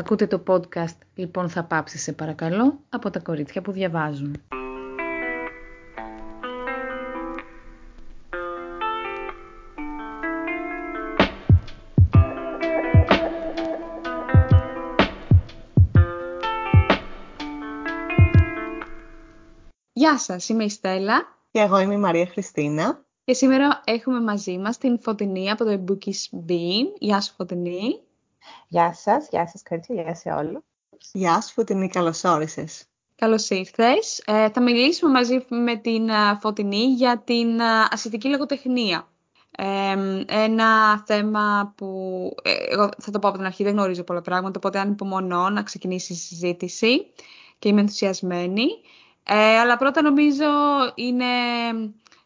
[0.00, 4.42] Ακούτε το podcast «Λοιπόν θα πάψει σε παρακαλώ» από τα κορίτσια που διαβάζουν.
[19.92, 21.38] Γεια σας, είμαι η Στέλλα.
[21.50, 23.04] Και εγώ είμαι η Μαρία Χριστίνα.
[23.24, 26.84] Και σήμερα έχουμε μαζί μας την Φωτεινή από το Bookies Beam.
[26.98, 28.00] Γεια σου Φωτεινή.
[28.68, 30.62] Γεια σας, γεια σας κορίτσια, γεια σε όλους.
[31.12, 32.84] Γεια σου Φωτεινή, καλώς όρισες.
[33.20, 34.22] Καλώς ήρθες.
[34.26, 39.08] Ε, θα μιλήσουμε μαζί με την ε, Φωτεινή για την ε, ασυντική λογοτεχνία.
[40.26, 42.30] ένα θέμα που
[42.70, 45.62] εγώ θα το πω από την αρχή, δεν γνωρίζω πολλά πράγματα, οπότε αν υπομονώ να
[45.62, 47.06] ξεκινήσει η συζήτηση
[47.58, 48.66] και είμαι ενθουσιασμένη.
[49.60, 50.46] αλλά πρώτα νομίζω
[50.94, 51.26] είναι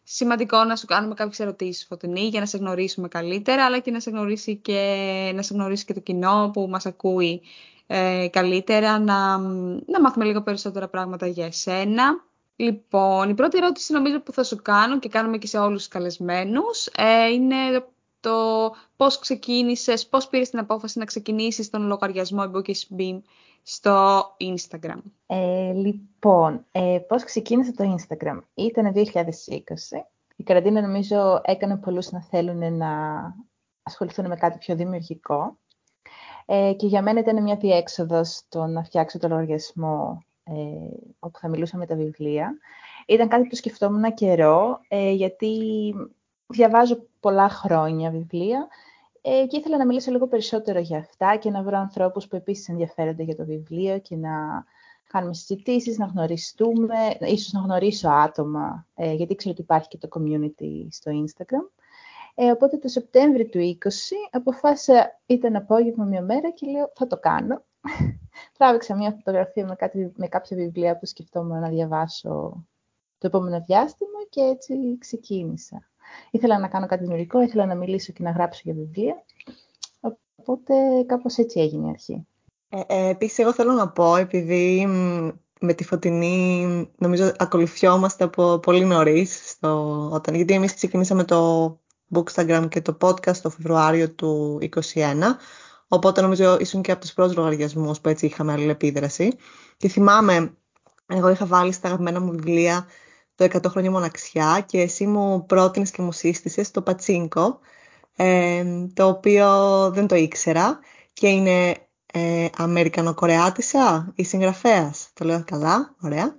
[0.07, 3.99] σημαντικό να σου κάνουμε κάποιες ερωτήσεις φωτεινή για να σε γνωρίσουμε καλύτερα, αλλά και να
[3.99, 7.41] σε γνωρίσει και, να σε γνωρίσει και το κοινό που μας ακούει
[7.87, 9.37] ε, καλύτερα, να,
[9.85, 12.23] να μάθουμε λίγο περισσότερα πράγματα για εσένα.
[12.55, 15.87] Λοιπόν, η πρώτη ερώτηση νομίζω που θα σου κάνω και κάνουμε και σε όλους τους
[15.87, 17.85] καλεσμένους ε, είναι
[18.19, 23.19] το πώς ξεκίνησες, πώς πήρες την απόφαση να ξεκινήσεις τον λογαριασμό Bookies Beam
[23.67, 25.01] στο Instagram.
[25.25, 29.01] Ε, λοιπόν, ε, πώς ξεκίνησε το Instagram; Ήταν 2020.
[30.35, 32.89] Η καραντίνα νομίζω έκανε πολλούς να θέλουν να
[33.83, 35.57] ασχοληθούν με κάτι πιο δημιουργικό.
[36.45, 40.53] Ε, και για μένα ήταν μια διέξοδος το να φτιάξω το λογαριασμό ε,
[41.19, 42.57] όπου θα μιλούσα με τα βιβλία.
[43.05, 45.93] Ήταν κάτι που σκεφτόμουν καιρό, ε, γιατί
[46.47, 48.67] διαβάζω πολλά χρόνια βιβλία
[49.27, 52.69] ε, και ήθελα να μιλήσω λίγο περισσότερο για αυτά και να βρω ανθρώπους που επίσης
[52.69, 54.65] ενδιαφέρονται για το βιβλίο και να
[55.07, 60.07] κάνουμε συζητήσεις, να γνωριστούμε, ίσως να γνωρίσω άτομα, ε, γιατί ξέρω ότι υπάρχει και το
[60.11, 61.69] community στο Instagram.
[62.35, 63.89] Ε, οπότε το Σεπτέμβριο του 20
[64.31, 67.63] αποφάσισα, ήταν απόγευμα μια μέρα και λέω θα το κάνω.
[68.57, 72.65] Τράβηξα μια φωτογραφία με, κάτι, με κάποια βιβλία που σκεφτόμουν να διαβάσω
[73.17, 75.89] το επόμενο διάστημα και έτσι ξεκίνησα.
[76.31, 79.23] Ήθελα να κάνω κάτι δημιουργικό, ήθελα να μιλήσω και να γράψω για βιβλία.
[80.35, 80.73] Οπότε
[81.05, 82.27] κάπως έτσι έγινε η αρχή.
[82.69, 84.85] Ε, ε, επίσης, εγώ θέλω να πω, επειδή
[85.59, 86.65] με τη Φωτεινή
[86.97, 89.57] νομίζω ακολουθιόμαστε από πολύ νωρίς,
[90.09, 91.69] όταν, γιατί εμείς ξεκινήσαμε το
[92.13, 95.13] Bookstagram και το podcast το Φεβρουάριο του 2021,
[95.87, 99.31] οπότε νομίζω ήσουν και από τους πρώτους λογαριασμούς που έτσι είχαμε αλληλεπίδραση.
[99.77, 100.53] Και θυμάμαι,
[101.07, 102.87] εγώ είχα βάλει στα αγαπημένα μου βιβλία
[103.35, 107.59] το 100 χρόνια μοναξιά και εσύ μου πρότεινες και μου σύστησες το Πατσίνκο,
[108.15, 108.63] ε,
[108.93, 109.49] το οποίο
[109.93, 110.79] δεν το ήξερα
[111.13, 111.75] και είναι
[112.13, 116.35] ε, Αμερικανοκορεάτισσα, η συγγραφέας, το λέω καλά, ωραία.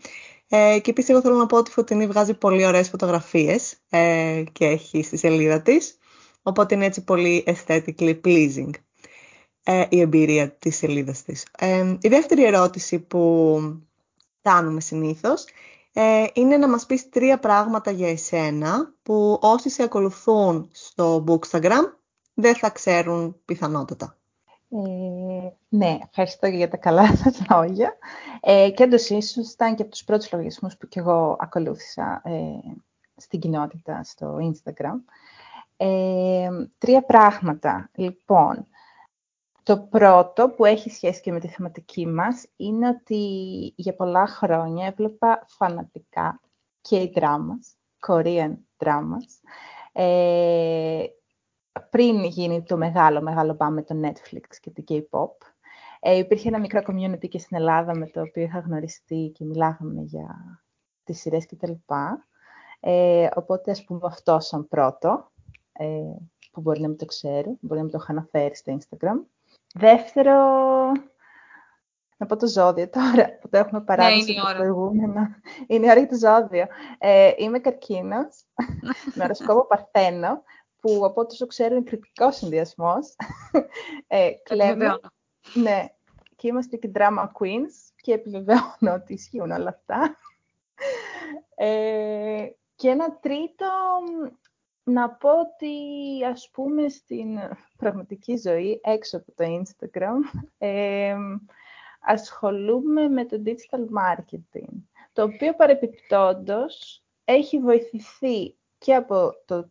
[0.48, 4.42] Ε, και επίσης εγώ θέλω να πω ότι η Φωτεινή βγάζει πολύ ωραίες φωτογραφίες ε,
[4.52, 5.98] και έχει στη σελίδα της,
[6.42, 8.70] οπότε είναι έτσι πολύ aesthetically pleasing
[9.68, 11.46] ε, η εμπειρία της σελίδας της.
[11.58, 13.60] Ε, η δεύτερη ερώτηση που
[14.42, 15.50] κάνουμε συνήθως ε,
[16.32, 21.92] είναι να μας πεις τρία πράγματα για εσένα που όσοι σε ακολουθούν στο Bookstagram
[22.34, 24.16] δεν θα ξέρουν πιθανότατα.
[24.70, 27.96] Ε, ναι, ευχαριστώ για τα καλά σας λόγια.
[28.40, 32.32] Ε, και όντως ίσως ήταν και από τους πρώτους λογαριασμούς που και εγώ ακολούθησα ε,
[33.16, 35.00] στην κοινότητα στο Instagram.
[35.76, 37.90] Ε, τρία πράγματα.
[37.94, 38.66] Λοιπόν,
[39.66, 43.24] το πρώτο που έχει σχέση και με τη θεματική μας είναι ότι
[43.76, 46.40] για πολλά χρόνια έβλεπα φανατικά
[46.80, 49.48] και dramas, Korean dramas,
[49.92, 51.04] ε,
[51.90, 55.46] πριν γίνει το μεγάλο, μεγάλο πάμε το Netflix και το K-pop.
[56.00, 60.00] Ε, υπήρχε ένα μικρό community και στην Ελλάδα με το οποίο είχα γνωριστεί και μιλάγαμε
[60.00, 60.36] για
[61.04, 61.72] τις σειρές κτλ.
[62.80, 65.32] Ε, οπότε, ας πούμε, αυτό σαν πρώτο,
[65.72, 66.16] ε,
[66.52, 69.35] που μπορεί να μην το ξέρει, μπορεί να μην το είχα αναφέρει στο Instagram.
[69.78, 70.34] Δεύτερο,
[72.16, 75.26] να πω το ζώδιο τώρα, που το έχουμε παράδοση ναι, είναι προηγούμενο.
[75.66, 76.66] Είναι η ώρα για το ζώδιο.
[76.98, 78.44] Ε, είμαι καρκίνος,
[79.14, 80.42] με οροσκόπο παρθένο,
[80.80, 83.16] που από όσο ξέρω είναι κριτικό συνδυασμός.
[84.06, 85.00] ε, κλαίμε.
[85.54, 85.86] Ναι,
[86.36, 90.16] και είμαστε και drama queens και επιβεβαιώνω ότι ισχύουν όλα αυτά.
[91.54, 93.66] Ε, και ένα τρίτο,
[94.88, 95.74] να πω ότι
[96.24, 97.38] ας πούμε στην
[97.76, 101.16] πραγματική ζωή, έξω από το Instagram, ε,
[102.00, 104.72] ασχολούμαι με το digital marketing,
[105.12, 109.68] το οποίο παρεπιπτόντος έχει βοηθηθεί και από το,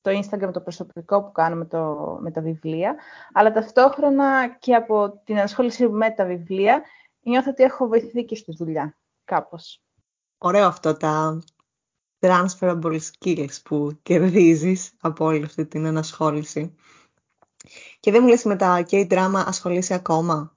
[0.00, 2.96] το Instagram το προσωπικό που κάνω με, το, με τα βιβλία,
[3.32, 6.82] αλλά ταυτόχρονα και από την ασχόληση με τα βιβλία,
[7.20, 9.82] νιώθω ότι έχω βοηθηθεί και στη δουλειά, κάπως.
[10.38, 11.38] Ωραίο αυτό τα
[12.18, 16.74] transferable skills που κερδίζεις από όλη αυτή την ανασχόληση.
[18.00, 20.56] Και δεν μου λες με τα K-drama ασχολείσαι ακόμα;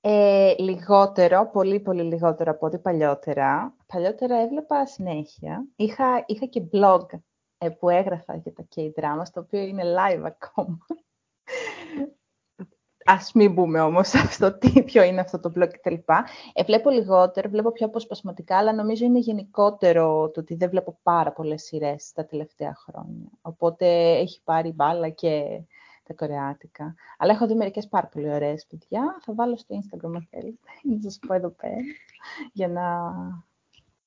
[0.00, 3.76] Ε, λιγότερο, πολύ πολύ λιγότερο από ό,τι παλιότερα.
[3.86, 5.66] Παλιότερα έβλεπα συνέχεια.
[5.76, 7.06] Είχα, είχα και blog
[7.58, 10.78] ε, που έγραφα για τα K-drama, το οποίο είναι live ακόμα.
[13.10, 15.94] Ας μην μπούμε όμως αυτό τι, ποιο είναι αυτό το blog κτλ.
[16.52, 21.32] Ε, βλέπω λιγότερο, βλέπω πιο αποσπασματικά, αλλά νομίζω είναι γενικότερο το ότι δεν βλέπω πάρα
[21.32, 23.30] πολλές σειρές τα τελευταία χρόνια.
[23.42, 23.86] Οπότε
[24.18, 25.62] έχει πάρει μπάλα και
[26.02, 26.94] τα κορεάτικα.
[27.18, 29.18] Αλλά έχω δει μερικές πάρα πολύ ωραίες παιδιά.
[29.24, 31.76] Θα βάλω στο Instagram αν θέλετε, να σας πω εδώ πέρα,
[32.52, 32.84] για να,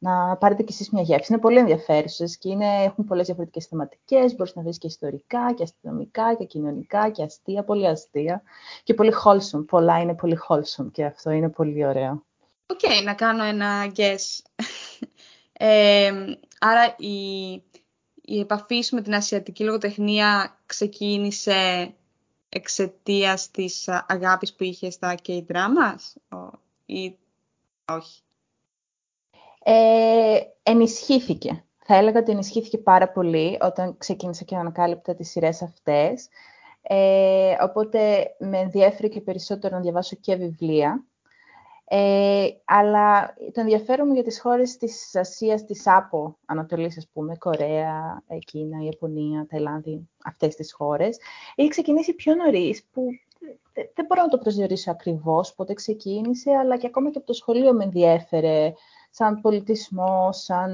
[0.03, 1.33] να πάρετε κι εσείς μια γεύση.
[1.33, 4.35] Είναι πολύ ενδιαφέρουσες και είναι, έχουν πολλές διαφορετικές θεματικές.
[4.35, 8.43] Μπορείς να βρεις και ιστορικά και αστυνομικά και κοινωνικά και αστεία, πολύ αστεία.
[8.83, 9.65] Και πολύ wholesome.
[9.67, 12.23] Πολλά είναι πολύ wholesome και αυτό είναι πολύ ωραίο.
[12.65, 14.39] OK, okay, να κάνω ένα guess.
[15.51, 16.11] ε,
[16.59, 17.51] άρα η,
[18.21, 21.93] η επαφή σου με την ασιατική λογοτεχνία ξεκίνησε
[22.49, 26.13] εξαιτίας της αγάπης που είχες στα K-dramas
[26.85, 27.17] ή
[27.85, 28.21] όχι;
[29.63, 31.63] Ε, ενισχύθηκε.
[31.83, 36.29] Θα έλεγα ότι ενισχύθηκε πάρα πολύ όταν ξεκίνησα και ανακάλυπτα τις σειρές αυτές.
[36.81, 41.05] Ε, οπότε με ενδιαφέρει και περισσότερο να διαβάσω και βιβλία.
[41.93, 47.35] Ε, αλλά το ενδιαφέρον μου για τις χώρες της Ασίας, της ΑΠΟ, Ανατολής, ας πούμε,
[47.37, 51.19] Κορέα, Κίνα, Ιαπωνία, Ταϊλάνδη, αυτές τις χώρες,
[51.55, 53.07] έχει ξεκινήσει πιο νωρίς, που
[53.73, 57.73] δεν μπορώ να το προσδιορίσω ακριβώς πότε ξεκίνησε, αλλά και ακόμα και από το σχολείο
[57.73, 58.73] με ενδιέφερε
[59.11, 60.71] σαν πολιτισμό, σαν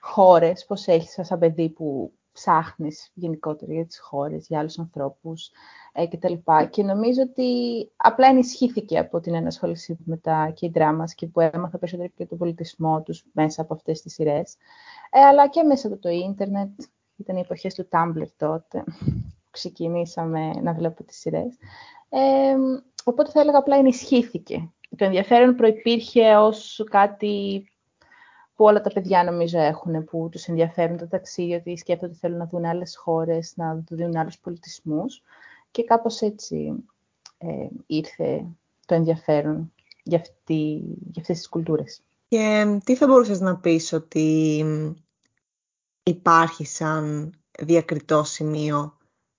[0.00, 5.50] χώρες, πώς έχεις σαν παιδί που ψάχνεις γενικότερα για τις χώρες, για άλλους ανθρώπους
[5.92, 6.34] ε, κτλ.
[6.70, 7.48] Και νομίζω ότι
[7.96, 13.02] απλά ενισχύθηκε από την ενασχόληση με τα K-dramas και που έμαθα περισσότερο και τον πολιτισμό
[13.02, 14.56] τους μέσα από αυτές τις σειρές.
[15.10, 16.70] Ε, αλλά και μέσα από το ίντερνετ,
[17.16, 18.84] ήταν οι εποχές του Tumblr τότε,
[19.42, 21.56] που ξεκινήσαμε να βλέπω τις σειρές.
[22.08, 22.54] Ε,
[23.04, 24.72] οπότε θα έλεγα απλά ενισχύθηκε.
[24.96, 27.66] Το ενδιαφέρον προϋπήρχε ως κάτι
[28.54, 32.38] που όλα τα παιδιά νομίζω έχουν, που τους ενδιαφέρουν τα ταξίδια, ότι σκέφτονται ότι θέλουν
[32.38, 35.22] να δουν άλλες χώρες, να δουν άλλους πολιτισμούς.
[35.70, 36.72] Και κάπως έτσι
[37.38, 38.46] ε, ήρθε
[38.86, 39.72] το ενδιαφέρον
[40.02, 42.02] για, αυτή, για αυτές τις κουλτούρες.
[42.28, 44.64] Και τι θα μπορούσες να πεις ότι
[46.02, 48.96] υπάρχει σαν διακριτό σημείο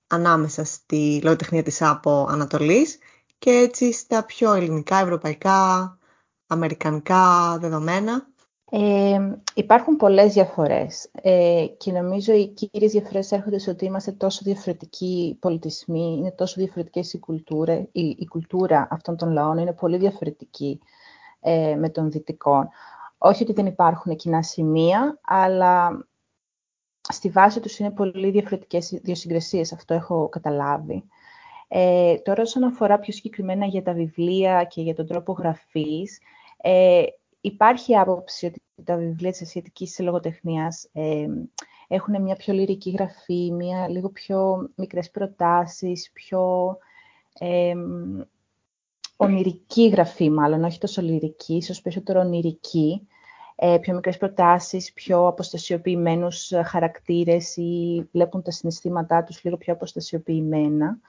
[0.08, 2.98] ανάμεσα στη λογοτεχνία της ΑΠΟ Ανατολής
[3.44, 5.98] και έτσι στα πιο ελληνικά, ευρωπαϊκά,
[6.48, 8.28] αμερικανικά δεδομένα.
[8.72, 9.20] Ε,
[9.54, 15.38] υπάρχουν πολλές διαφορές ε, και νομίζω οι κύριες διαφορές έρχονται στο ότι είμαστε τόσο διαφορετικοί
[15.42, 20.80] πολιτισμοί, είναι τόσο διαφορετικές οι κουλτούρες, η, η κουλτούρα αυτών των λαών είναι πολύ διαφορετική
[21.40, 22.70] ε, με των δυτικών.
[23.18, 26.06] Όχι ότι δεν υπάρχουν κοινά σημεία, αλλά
[27.10, 31.04] στη βάση τους είναι πολύ διαφορετικές ιδιοσυγκρασίες, αυτό έχω καταλάβει.
[31.76, 36.20] Ε, τώρα όσον αφορά πιο συγκεκριμένα για τα βιβλία και για τον τρόπο γραφής,
[36.58, 37.04] ε,
[37.42, 41.28] υπάρχει άποψη ότι τα βιβλία της ασιατικής λογοτεχνίας ε,
[41.88, 46.78] έχουν μια πιο λυρική γραφή, μια λίγο πιο μικρές προτάσεις, πιο
[47.40, 47.74] ε,
[49.18, 53.08] ονειρική γραφή μάλλον, όχι τόσο λυρική, ίσως περισσότερο ονειρική,
[53.56, 61.00] ε, πιο μικρές προτάσεις, πιο αποστασιοποιημένους χαρακτήρες ή βλέπουν τα συναισθήματά τους λίγο πιο αποστασιοποιημένα,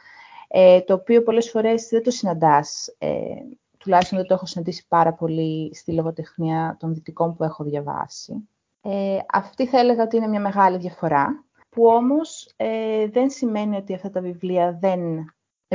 [0.56, 3.34] ε, το οποίο πολλές φορές δεν το συναντάς ε,
[3.78, 8.48] τουλάχιστον δεν το έχω συναντήσει πάρα πολύ στη λογοτεχνία των δυτικών που έχω διαβάσει.
[8.80, 13.94] Ε, αυτή θα έλεγα ότι είναι μια μεγάλη διαφορά, που όμως ε, δεν σημαίνει ότι
[13.94, 15.00] αυτά τα βιβλία δεν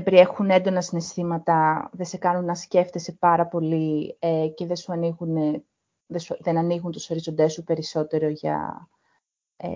[0.03, 5.63] περιέχουν έντονα συναισθήματα, δεν σε κάνουν να σκέφτεσαι πάρα πολύ ε, και δεν σου ανοίγουν,
[6.05, 8.89] δεν, σου, δεν ανοίγουν τους οριζοντές σου περισσότερο για,
[9.57, 9.69] ε,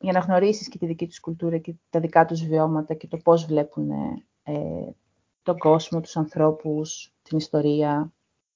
[0.00, 3.16] για να γνωρίσεις και τη δική τους κουλτούρα και τα δικά τους βιώματα και το
[3.16, 3.90] πώς βλέπουν
[4.42, 4.52] ε,
[5.42, 8.12] τον κόσμο, τους ανθρώπους, την ιστορία.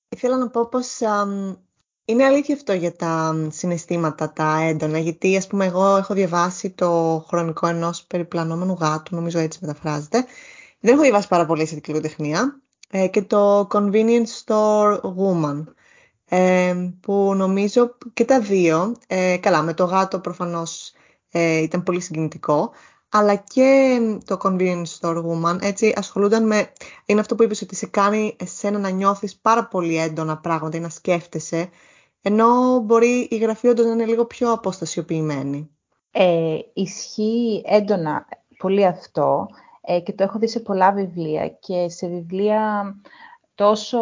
[0.09, 0.99] Ήθελα να πω πως
[2.05, 7.25] είναι αλήθεια αυτό για τα συναισθήματα, τα έντονα, γιατί ας πούμε εγώ έχω διαβάσει το
[7.29, 10.25] χρονικό ενός περιπλανόμενου γάτου, νομίζω έτσι μεταφράζεται.
[10.81, 15.65] Δεν έχω διαβάσει πάρα πολύ σε λογοτεχνία ε, και το Convenience Store Woman,
[16.29, 20.93] ε, που νομίζω και τα δύο, ε, καλά με το γάτο προφανώς
[21.37, 22.71] ε, ήταν πολύ συγκινητικό,
[23.09, 26.73] αλλά και το convenience store woman, έτσι ασχολούνταν με,
[27.07, 30.81] είναι αυτό που είπες ότι σε κάνει εσένα να νιώθεις πάρα πολύ έντονα πράγματα ή
[30.81, 31.69] να σκέφτεσαι,
[32.23, 35.71] ενώ μπορεί η γραφή όντως να είναι λίγο πιο αποστασιοποιημένη.
[36.11, 39.49] Ε, ισχύει έντονα πολύ αυτό.
[39.81, 41.49] Ε, και το έχω δει σε πολλά βιβλία.
[41.49, 42.95] Και σε βιβλία
[43.55, 43.99] τόσο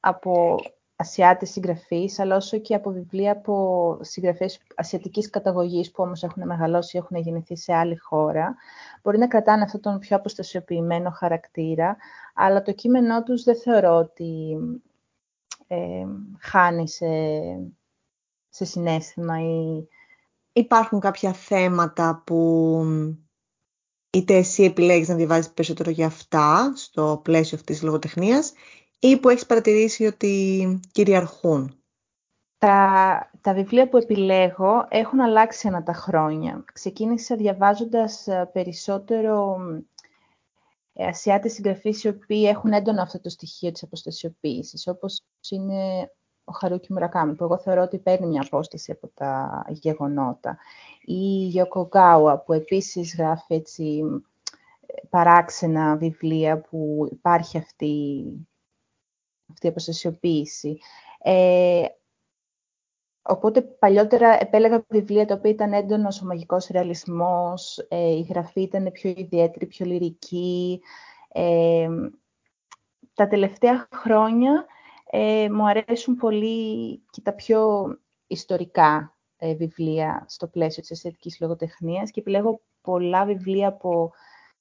[0.00, 0.58] από
[1.00, 6.96] Ασιάτες συγγραφείς, αλλά όσο και από βιβλία από συγγραφείς ασιατικής καταγωγής που όμως έχουν μεγαλώσει
[6.96, 8.56] ή έχουν γεννηθεί σε άλλη χώρα.
[9.02, 11.96] Μπορεί να κρατάνε αυτόν τον πιο αποστασιοποιημένο χαρακτήρα,
[12.34, 14.56] αλλά το κείμενό τους δεν θεωρώ ότι
[15.66, 16.06] ε,
[16.38, 17.06] χάνει σε,
[18.48, 19.88] σε συνέστημα ή...
[20.52, 22.82] Υπάρχουν κάποια θέματα που
[24.10, 28.52] είτε εσύ επιλέγεις να διαβάζεις περισσότερο για αυτά στο πλαίσιο αυτής της λογοτεχνίας
[28.98, 31.82] ή που έχεις παρατηρήσει ότι κυριαρχούν;
[32.58, 36.64] Τα, τα βιβλία που επιλέγω έχουν αλλάξει ανά τα χρόνια.
[36.72, 39.56] Ξεκίνησα διαβάζοντας ε, περισσότερο
[40.92, 46.10] ε, Ασιάτες συγγραφείς οι οποίοι έχουν έντονο αυτό το στοιχείο της αποστασιοποίησης, όπως είναι
[46.44, 50.58] ο Χαρούκι Μουρακάμι, που εγώ θεωρώ ότι παίρνει μια απόσταση από τα γεγονότα.
[51.00, 54.02] Ή η Γιόκο Ογκάουα, που επίσης γράφει έτσι
[55.10, 58.24] παράξενα βιβλία που υπάρχει αυτή,
[59.50, 60.78] αυτή η αποστασιοποίηση.
[61.18, 61.84] Ε,
[63.22, 68.92] οπότε παλιότερα επέλεγα βιβλία τα οποία ήταν έντονος ο μαγικός ρεαλισμός, ε, η γραφή ήταν
[68.92, 70.80] πιο ιδιαίτερη, πιο λυρική.
[71.28, 71.88] Ε,
[73.14, 74.66] τα τελευταία χρόνια
[75.10, 77.88] ε, μου αρέσουν πολύ και τα πιο
[78.26, 84.12] ιστορικά ε, βιβλία στο πλαίσιο της ασιατικής λογοτεχνίας και επιλέγω πολλά βιβλία από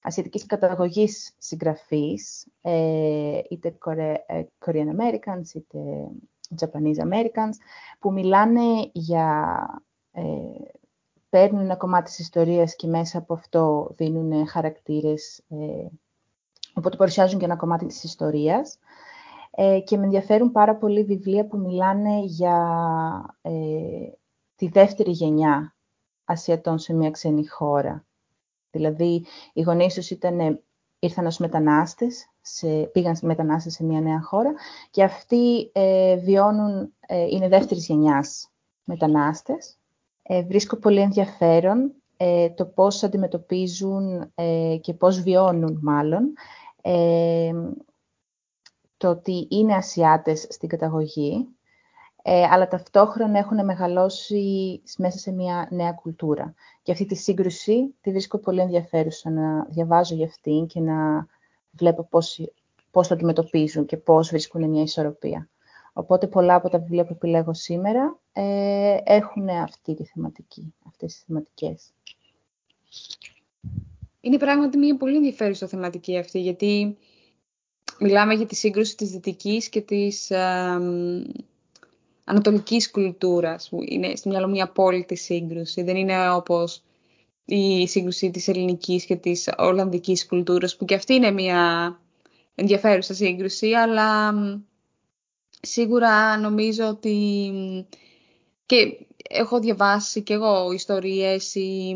[0.02, 3.78] ασιατικής καταγωγής συγγραφής, ε, είτε
[4.26, 5.80] ε, Korean Americans, είτε
[6.60, 7.56] Japanese Americans,
[8.00, 9.56] που μιλάνε για...
[10.12, 10.24] Ε,
[11.30, 15.88] παίρνουν ένα κομμάτι της ιστορίας και μέσα από αυτό δίνουν χαρακτήρες, ε,
[16.74, 18.80] οπότε παρουσιάζουν και ένα κομμάτι της ιστορίας.
[19.52, 23.52] Ε, και με ενδιαφέρουν πάρα πολύ βιβλία που μιλάνε για ε,
[24.56, 25.76] τη δεύτερη γενιά
[26.26, 28.07] Ασιατών σε μια ξένη χώρα.
[28.72, 30.64] Δηλαδή, οι γονείς τους ήταν,
[31.00, 34.54] ήρθαν ως μετανάστες, σε, πήγαν μετανάστες σε μια νέα χώρα
[34.92, 38.50] και αυτοί ε, βιώνουν, ε, είναι δεύτερης γενιάς
[38.84, 39.78] μετανάστες.
[40.24, 44.32] Ε, βρίσκω πολύ ενδιαφέρον ε, το πώς αντιμετωπίζουν
[44.82, 46.34] και πώς βιώνουν μάλλον
[48.98, 51.48] το ότι είναι Ασιάτες στην καταγωγή,
[52.30, 56.54] ε, αλλά ταυτόχρονα έχουν μεγαλώσει μέσα σε μια νέα κουλτούρα.
[56.82, 61.28] Και αυτή τη σύγκρουση τη βρίσκω πολύ ενδιαφέρουσα να διαβάζω για αυτήν και να
[61.72, 62.52] βλέπω πώς,
[62.92, 65.50] πώς το αντιμετωπίζουν και πώς βρίσκουν μια ισορροπία.
[65.94, 71.24] Οπότε πολλά από τα βιβλία που επιλέγω σήμερα ε, έχουν αυτή τη θεματική, αυτές τις
[71.24, 71.94] θεματικές.
[74.22, 76.98] Είναι πράγματι μια πολύ ενδιαφέρουσα θεματική αυτή, γιατί
[78.00, 80.80] μιλάμε για τη σύγκρουση της δυτικής και της ε,
[82.28, 83.70] ανατολικής κουλτούρας.
[83.70, 85.84] Που είναι στη μυαλό μια απόλυτη σύγκρουση.
[85.84, 86.82] Δεν είναι όπως
[87.46, 92.00] η σύγκρουση της ελληνικής και της ολλανδικής κουλτούρας, που και αυτή είναι μια
[92.56, 94.34] ενδιαφέρουσα σύγκρουση, αλλά
[95.62, 97.52] σίγουρα νομίζω ότι
[98.66, 98.98] και
[99.30, 101.96] έχω διαβάσει και εγώ ιστορίες ή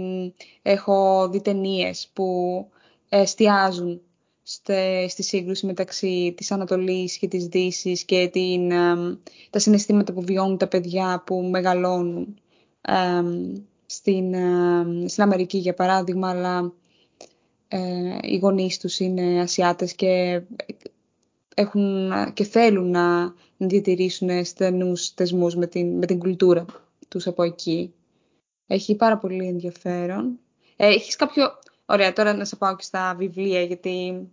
[0.61, 2.67] έχω δει ταινίες που
[3.09, 4.01] εστιάζουν
[5.07, 8.69] στη σύγκρουση μεταξύ της Ανατολής και της Δύσης και την,
[9.49, 12.39] τα συναισθήματα που βιώνουν τα παιδιά που μεγαλώνουν
[13.85, 14.35] στην,
[15.07, 16.73] στην Αμερική για παράδειγμα, αλλά
[17.67, 20.41] ε, οι γονείς τους είναι Ασιάτες και
[21.55, 26.65] έχουν και θέλουν να διατηρήσουν στενούς θεσμούς με την, με την κουλτούρα
[27.07, 27.93] τους από εκεί.
[28.67, 30.39] Έχει πάρα πολύ ενδιαφέρον.
[30.75, 31.43] Ε, έχεις κάποιο...
[31.91, 34.27] Ωραία, τώρα να σε πάω και στα βιβλία, γιατί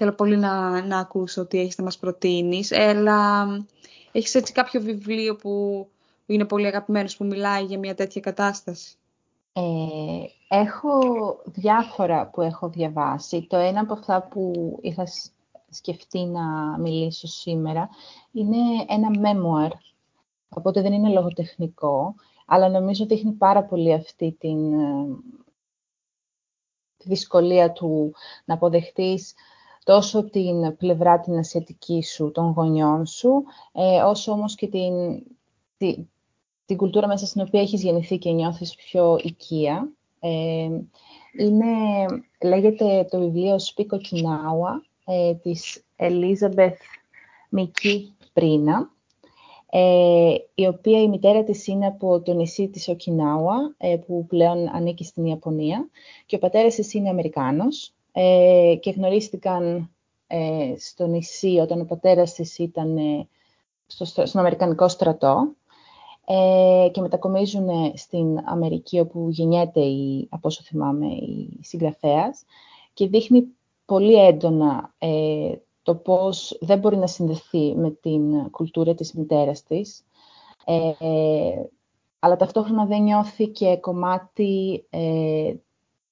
[0.00, 2.72] Θέλω πολύ να, να ακούσω τι έχεις να μας προτείνεις.
[2.72, 3.46] Αλλά
[4.12, 5.86] έχεις έτσι κάποιο βιβλίο που
[6.26, 8.96] είναι πολύ αγαπημένος που μιλάει για μια τέτοια κατάσταση;
[9.52, 9.62] Ε,
[10.48, 10.90] έχω
[11.44, 13.46] διάφορα που έχω διαβάσει.
[13.48, 14.52] Το ένα από αυτά που
[14.82, 15.06] είχα
[15.70, 17.88] σκεφτεί να μιλήσω σήμερα
[18.32, 18.56] είναι
[18.88, 19.70] ένα memoir,
[20.48, 22.14] οπότε δεν είναι λογοτεχνικό,
[22.46, 25.06] αλλά νομίζω ότι έχει πάρα πολύ αυτή την, ε,
[26.98, 28.14] τη δυσκολία του
[28.44, 29.34] να αποδεχτείς
[29.84, 35.22] τόσο την πλευρά την ασιατική σου, των γονιών σου, ε, όσο όμως και την,
[36.66, 39.92] την κουλτούρα μέσα στην οποία έχεις γεννηθεί και νιώθεις πιο οικία.
[40.20, 40.68] Ε,
[41.38, 41.66] είναι,
[42.42, 46.80] λέγεται το βιβλίο «Σπίκο Κινάουα» ε, της Ελίζαμπεθ
[47.48, 48.90] Μική Πρίνα,
[49.70, 54.68] ε, η οποία η μητέρα της είναι από το νησί της Οκινάουα, ε, που πλέον
[54.68, 55.88] ανήκει στην Ιαπωνία,
[56.26, 59.90] και ο πατέρας της είναι Αμερικάνος, ε, και γνωρίστηκαν
[60.26, 63.28] ε, στο νησί όταν ο πατέρας της ήταν ε,
[63.86, 65.52] στο, στον Αμερικανικό στρατό.
[66.30, 72.44] Ε, και μετακομίζουν στην Αμερική όπου γεννιέται, η, από όσο θυμάμαι, η συγγραφέας.
[72.94, 73.44] Και δείχνει
[73.84, 74.94] πολύ έντονα
[75.88, 80.04] το πώς δεν μπορεί να συνδεθεί με την κουλτούρα της μητέρας της,
[80.64, 80.92] ε,
[82.18, 85.54] αλλά ταυτόχρονα δεν νιώθει και κομμάτι ε,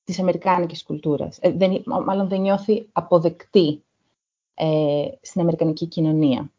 [0.05, 1.39] της αμερικάνικης κουλτούρας.
[1.41, 3.85] Ε, δεν, μάλλον δεν νιώθει αποδεκτή
[4.55, 6.53] ε, στην αμερικανική κοινωνία.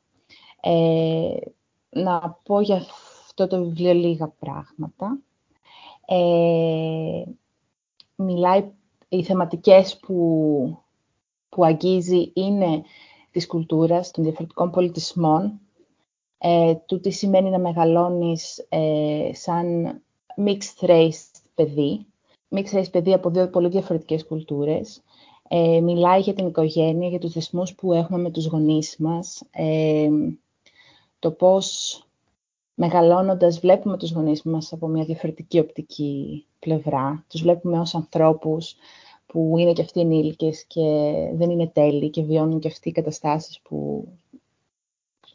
[0.61, 1.35] Ε,
[1.89, 5.19] να πω για αυτό το βιβλίο λίγα πράγματα.
[6.05, 7.23] Ε,
[8.15, 8.71] μιλάει,
[9.09, 10.77] οι θεματικές που,
[11.49, 12.83] που αγγίζει είναι
[13.37, 15.59] της κουλτούρας, των διαφορετικών πολιτισμών,
[16.37, 19.99] ε, του τι σημαίνει να μεγαλώνεις ε, σαν
[20.45, 22.05] mixed race παιδί,
[22.49, 25.03] mixed race παιδί από δύο πολύ διαφορετικές κουλτούρες.
[25.47, 30.09] Ε, μιλάει για την οικογένεια, για τους δεσμούς που έχουμε με τους γονείς μας, ε,
[31.19, 32.01] το πώς
[32.73, 37.25] μεγαλώνοντας βλέπουμε τους γονείς μας από μια διαφορετική οπτική πλευρά.
[37.29, 38.75] Τους βλέπουμε ως ανθρώπους
[39.27, 40.81] που είναι και αυτοί ενήλικες και
[41.33, 44.07] δεν είναι τέλειοι και βιώνουν και αυτοί οι καταστάσεις που,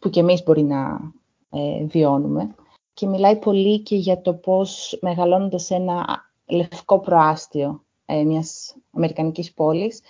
[0.00, 1.12] που και εμείς μπορεί να
[1.50, 2.54] ε, βιώνουμε.
[2.94, 6.06] Και μιλάει πολύ και για το πώς μεγαλώνοντας ένα
[6.46, 10.00] λευκό προάστιο ε, μιας αμερικανικής πόλης,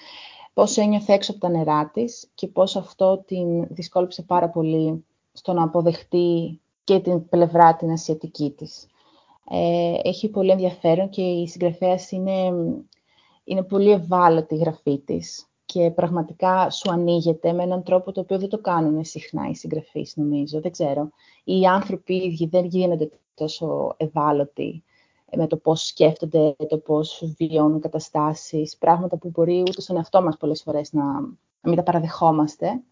[0.54, 5.52] πώς ένιωθε έξω από τα νερά της και πώς αυτό την δυσκόλυψε πάρα πολύ στο
[5.52, 8.86] να αποδεχτεί και την πλευρά την ασιατική της.
[9.50, 12.52] Ε, έχει πολύ ενδιαφέρον και η συγγραφέας είναι,
[13.44, 18.38] είναι πολύ ευάλωτη η γραφή της και πραγματικά σου ανοίγεται με έναν τρόπο το οποίο
[18.38, 20.60] δεν το κάνουν συχνά οι συγγραφείς, νομίζω.
[20.60, 21.10] Δεν ξέρω.
[21.44, 24.84] Οι άνθρωποι ίδιοι δεν γίνονται τόσο ευάλωτοι
[25.36, 30.36] με το πώς σκέφτονται, το πώς βιώνουν καταστάσεις, πράγματα που μπορεί ούτε στον εαυτό μας
[30.36, 31.28] πολλές φορές να, να
[31.62, 32.82] μην τα παραδεχόμαστε.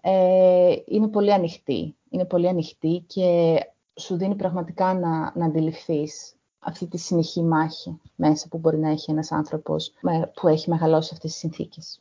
[0.00, 1.96] Ε, είναι πολύ ανοιχτή.
[2.10, 3.58] Είναι πολύ ανοιχτή και
[3.94, 6.35] σου δίνει πραγματικά να, να αντιληφθείς
[6.66, 9.92] αυτή τη συνεχή μάχη μέσα που μπορεί να έχει ένας άνθρωπος
[10.34, 12.00] που έχει μεγαλώσει αυτές τις συνθήκες.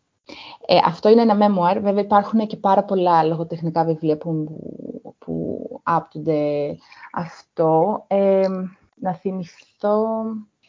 [0.66, 1.78] Ε, αυτό είναι ένα memoir.
[1.82, 4.60] Βέβαια υπάρχουν και πάρα πολλά λογοτεχνικά βιβλία που,
[5.18, 6.78] που άπτονται
[7.12, 8.04] αυτό.
[8.08, 8.48] Ε,
[8.96, 10.24] να θυμηθώ...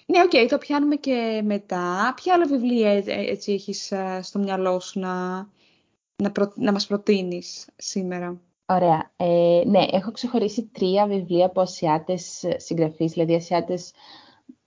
[0.06, 2.12] Ναι, OK, okay, το πιάνουμε και μετά.
[2.16, 5.36] Ποια άλλα βιβλία ε, έτσι έχεις στο μυαλό σου να,
[6.22, 9.10] να, προ, να μας προτείνεις σήμερα; Ωραία.
[9.16, 13.92] Ε, ναι, έχω ξεχωρίσει τρία βιβλία από Ασιάτες συγγραφείς, δηλαδή Ασιάτες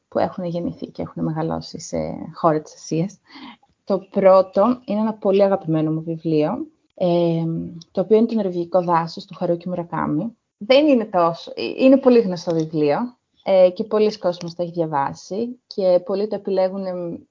[0.07, 1.97] που έχουν γεννηθεί και έχουν μεγαλώσει σε
[2.33, 3.19] χώρα της Ασίας.
[3.83, 7.43] Το πρώτο είναι ένα πολύ αγαπημένο μου βιβλίο, ε,
[7.91, 10.37] το οποίο είναι το Νορβηγικό δάσος του Χαρούκι Μουρακάμι.
[10.57, 12.97] Δεν είναι τόσο, είναι πολύ γνωστό βιβλίο
[13.43, 16.85] ε, και πολλοί κόσμος το έχει διαβάσει και πολλοί το επιλέγουν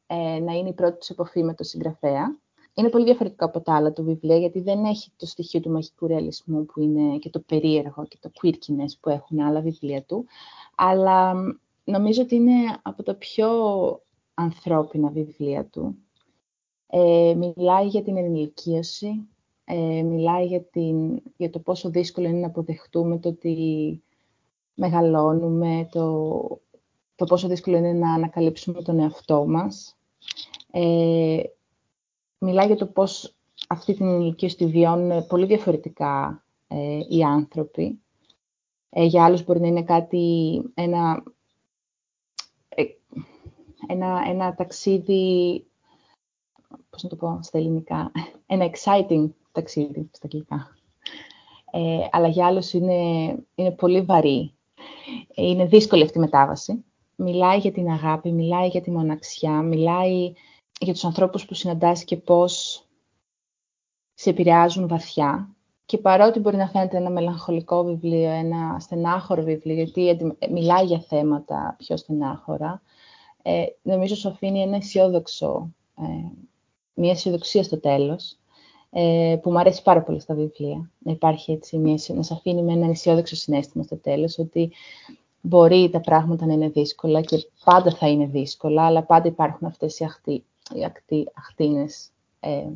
[0.07, 2.39] ε, να είναι η πρώτη τους επαφή με το συγγραφέα.
[2.79, 6.07] Είναι πολύ διαφορετικό από τα άλλα του βιβλία, γιατί δεν έχει το στοιχείο του μαγικού
[6.07, 10.27] ρεαλισμού που είναι και το περίεργο και το quirkiness που έχουν άλλα βιβλία του,
[10.77, 11.35] αλλά
[11.85, 13.49] νομίζω ότι είναι από τα πιο
[14.35, 15.97] ανθρώπινα βιβλία του.
[16.87, 19.29] Ε, μιλάει για την ενηλικίωση,
[19.65, 24.03] ε, μιλάει για, την, για το πόσο δύσκολο είναι να αποδεχτούμε το ότι
[24.75, 26.31] μεγαλώνουμε, το,
[27.15, 29.97] το πόσο δύσκολο είναι να ανακαλύψουμε τον εαυτό μας.
[30.71, 31.41] Ε,
[32.39, 33.35] μιλάει για το πώς
[33.69, 38.01] αυτή την ηλικία στη βιώνουν πολύ διαφορετικά ε, οι άνθρωποι.
[38.91, 41.23] Ε, για άλλους μπορεί να είναι κάτι, ένα,
[42.69, 42.85] ε,
[43.87, 45.65] ένα, ένα ταξίδι,
[46.91, 48.13] πώς να το πω στα ελληνικά,
[48.47, 50.77] ένα exciting ταξίδι στα αγγλικά.
[51.71, 52.95] Ε, αλλά για άλλους είναι,
[53.55, 54.53] είναι πολύ βαρύ.
[55.35, 56.85] Είναι δύσκολη αυτή η μετάβαση.
[57.17, 60.33] Μιλάει για την αγάπη, μιλάει για τη μοναξιά, μιλάει
[60.81, 62.83] για τους ανθρώπους που συναντάς και πώς
[64.15, 65.49] σε επηρεάζουν βαθιά.
[65.87, 71.75] Και παρότι μπορεί να φαίνεται ένα μελαγχολικό βιβλίο, ένα στενάχωρο βιβλίο, γιατί μιλάει για θέματα
[71.79, 72.83] πιο στενάχωρα,
[73.43, 76.29] ε, νομίζω σου αφήνει ένα αισιόδοξο, ε,
[76.95, 78.39] μια αισιοδοξία στο τέλος,
[78.91, 80.91] ε, που μου αρέσει πάρα πολύ στα βιβλία.
[80.99, 84.73] Να υπάρχει έτσι, μια, να σε αφήνει με ένα αισιόδοξο συνέστημα στο τέλος, ότι
[85.41, 89.99] μπορεί τα πράγματα να είναι δύσκολα και πάντα θα είναι δύσκολα, αλλά πάντα υπάρχουν αυτές
[89.99, 92.69] οι αχτοί, οι ακτή, ακτίνες ε,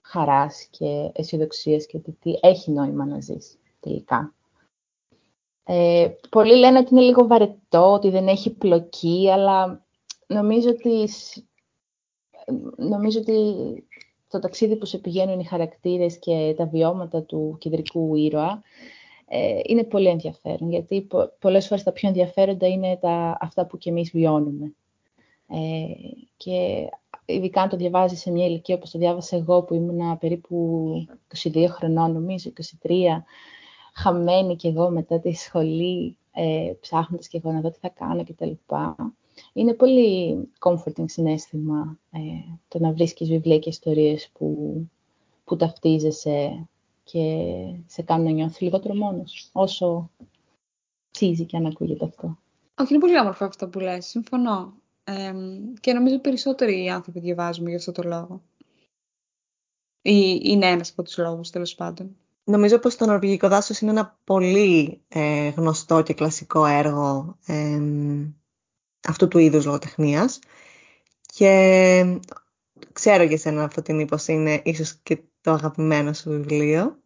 [0.00, 4.34] χαράς και αισιοδοξία και ότι τι έχει νόημα να ζεις τελικά.
[5.64, 9.84] Ε, πολλοί λένε ότι είναι λίγο βαρετό, ότι δεν έχει πλοκή, αλλά
[10.26, 11.08] νομίζω ότι,
[12.76, 13.36] νομίζω ότι
[14.28, 18.62] το ταξίδι που σε πηγαίνουν οι χαρακτήρες και τα βιώματα του κεντρικού ήρωα
[19.26, 23.78] ε, είναι πολύ ενδιαφέρον, γιατί πο, πολλές φορές τα πιο ενδιαφέροντα είναι τα, αυτά που
[23.78, 24.74] και εμείς βιώνουμε.
[25.48, 25.94] Ε,
[26.36, 26.88] και
[27.24, 31.06] ειδικά αν το διαβάζεις σε μια ηλικία όπως το διάβασα εγώ που ήμουν περίπου
[31.42, 32.90] 22 χρονών νομίζω, 23,
[33.94, 38.24] χαμένη κι εγώ μετά τη σχολή, ε, ψάχνοντας κι εγώ να δω τι θα κάνω
[38.24, 38.50] κτλ.
[39.52, 42.18] Είναι πολύ comforting συνέστημα ε,
[42.68, 44.76] το να βρίσκεις βιβλία και ιστορίες που,
[45.44, 46.68] που ταυτίζεσαι
[47.04, 47.46] και
[47.86, 50.10] σε κάνουν να νιώθεις λιγότερο μόνος, όσο
[51.10, 52.38] τσίζει και αν ακούγεται αυτό.
[52.80, 54.72] Όχι, είναι πολύ όμορφο αυτό που λες, συμφωνώ.
[55.04, 55.32] Ε,
[55.80, 58.42] και νομίζω περισσότεροι άνθρωποι διαβάζουμε για αυτό το λόγο.
[60.02, 62.16] Ή είναι ένας από τους λόγους, τέλος πάντων.
[62.44, 67.80] Νομίζω πως το Νορβηγικό δάσος είναι ένα πολύ ε, γνωστό και κλασικό έργο ε,
[69.08, 70.38] αυτού του είδους λογοτεχνίας
[71.34, 72.18] και
[72.92, 76.96] ξέρω για σένα αυτό την πως είναι ίσως και το αγαπημένο σου βιβλίο.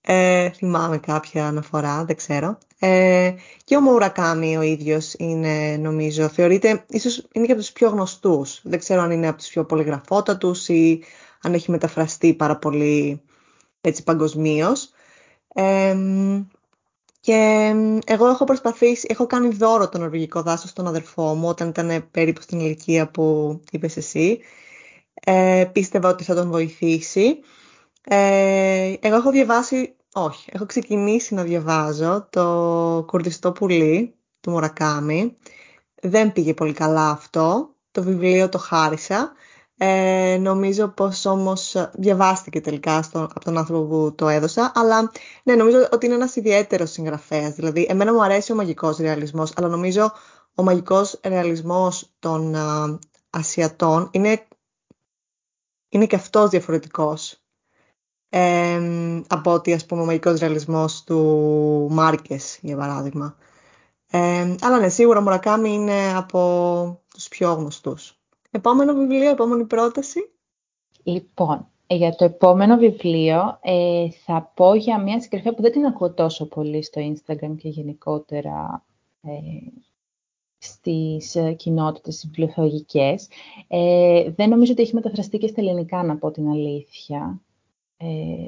[0.00, 2.58] Ε, θυμάμαι κάποια αναφορά, δεν ξέρω.
[2.86, 7.88] Ε, και ο Μουρακάμι ο ίδιος είναι, νομίζω, θεωρείται, ίσως είναι και από τους πιο
[7.88, 8.60] γνωστούς.
[8.62, 11.02] Δεν ξέρω αν είναι από τους πιο πολυγραφότατους ή
[11.42, 13.22] αν έχει μεταφραστεί πάρα πολύ
[13.80, 14.90] έτσι παγκοσμίως.
[15.54, 15.96] Ε,
[17.20, 17.72] και
[18.06, 22.40] εγώ έχω προσπαθήσει, έχω κάνει δώρο το νορβηγικό δάσος στον αδερφό μου όταν ήταν περίπου
[22.40, 24.38] στην ηλικία που είπες εσύ.
[25.24, 27.38] Ε, πίστευα ότι θα τον βοηθήσει.
[28.08, 35.36] Ε, εγώ έχω διαβάσει, όχι, έχω ξεκινήσει να διαβάζω το «Κουρδιστό πουλί» του Μουρακάμι.
[36.02, 37.74] Δεν πήγε πολύ καλά αυτό.
[37.90, 39.32] Το βιβλίο το χάρισα.
[39.76, 45.10] Ε, νομίζω πως όμως διαβάστηκε τελικά στον, από τον άνθρωπο που το έδωσα, αλλά
[45.42, 47.54] ναι, νομίζω ότι είναι ένας ιδιαίτερος συγγραφέας.
[47.54, 50.12] Δηλαδή, εμένα μου αρέσει ο μαγικός ρεαλισμός, αλλά νομίζω
[50.54, 52.98] ο μαγικός ρεαλισμός των α,
[53.30, 54.46] Ασιατών είναι,
[55.88, 57.43] είναι και αυτός διαφορετικός
[58.36, 58.80] ε,
[59.28, 61.18] από ότι ας πούμε ο μαγικός ρεαλισμός του
[61.90, 63.36] Μάρκες, για παράδειγμα.
[64.10, 68.18] Ε, αλλά ναι, σίγουρα ο Μουρακάμι είναι από τους πιο γνωστούς.
[68.50, 70.30] Επόμενο βιβλίο, επόμενη πρόταση.
[71.02, 76.12] Λοιπόν, για το επόμενο βιβλίο ε, θα πω για μια συγγραφέα που δεν την ακούω
[76.12, 78.84] τόσο πολύ στο Instagram και γενικότερα
[79.22, 79.30] ε,
[80.58, 83.28] στις ε, κοινότητες βιβλιοθεωγικές.
[83.68, 87.40] Ε, δεν νομίζω ότι έχει μεταφραστεί και στα ελληνικά, να πω την αλήθεια.
[87.96, 88.06] Ε,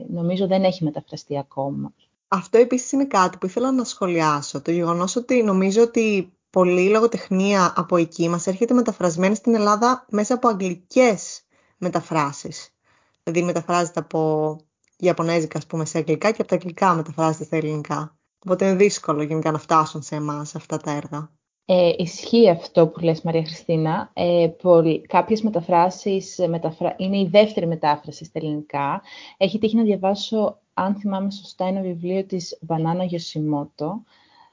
[0.09, 1.93] νομίζω δεν έχει μεταφραστεί ακόμα.
[2.29, 4.63] Αυτό επίσης είναι κάτι που ήθελα να σχολιάσω.
[4.63, 10.35] Το γεγονός ότι νομίζω ότι πολλή λογοτεχνία από εκεί μας έρχεται μεταφρασμένη στην Ελλάδα μέσα
[10.35, 11.43] από αγγλικές
[11.79, 12.75] μεταφράσεις.
[13.23, 14.57] Δηλαδή μεταφράζεται από
[14.97, 18.17] Ιαπωνέζικα, ας πούμε, σε αγγλικά και από τα αγγλικά μεταφράζεται στα ελληνικά.
[18.45, 21.31] Οπότε είναι δύσκολο γενικά να φτάσουν σε εμάς αυτά τα έργα.
[21.69, 24.11] Ε, ισχύει αυτό που λες Μαρία Χριστίνα.
[24.15, 26.95] Ε, πολλ, κάποιες μεταφράσεις μεταφρα...
[26.99, 29.03] είναι η δεύτερη μετάφραση στα ελληνικά.
[29.37, 34.03] Έχει τύχει να διαβάσω, αν θυμάμαι σωστά, ένα βιβλίο της Μπανάνα Γιωσιμότο,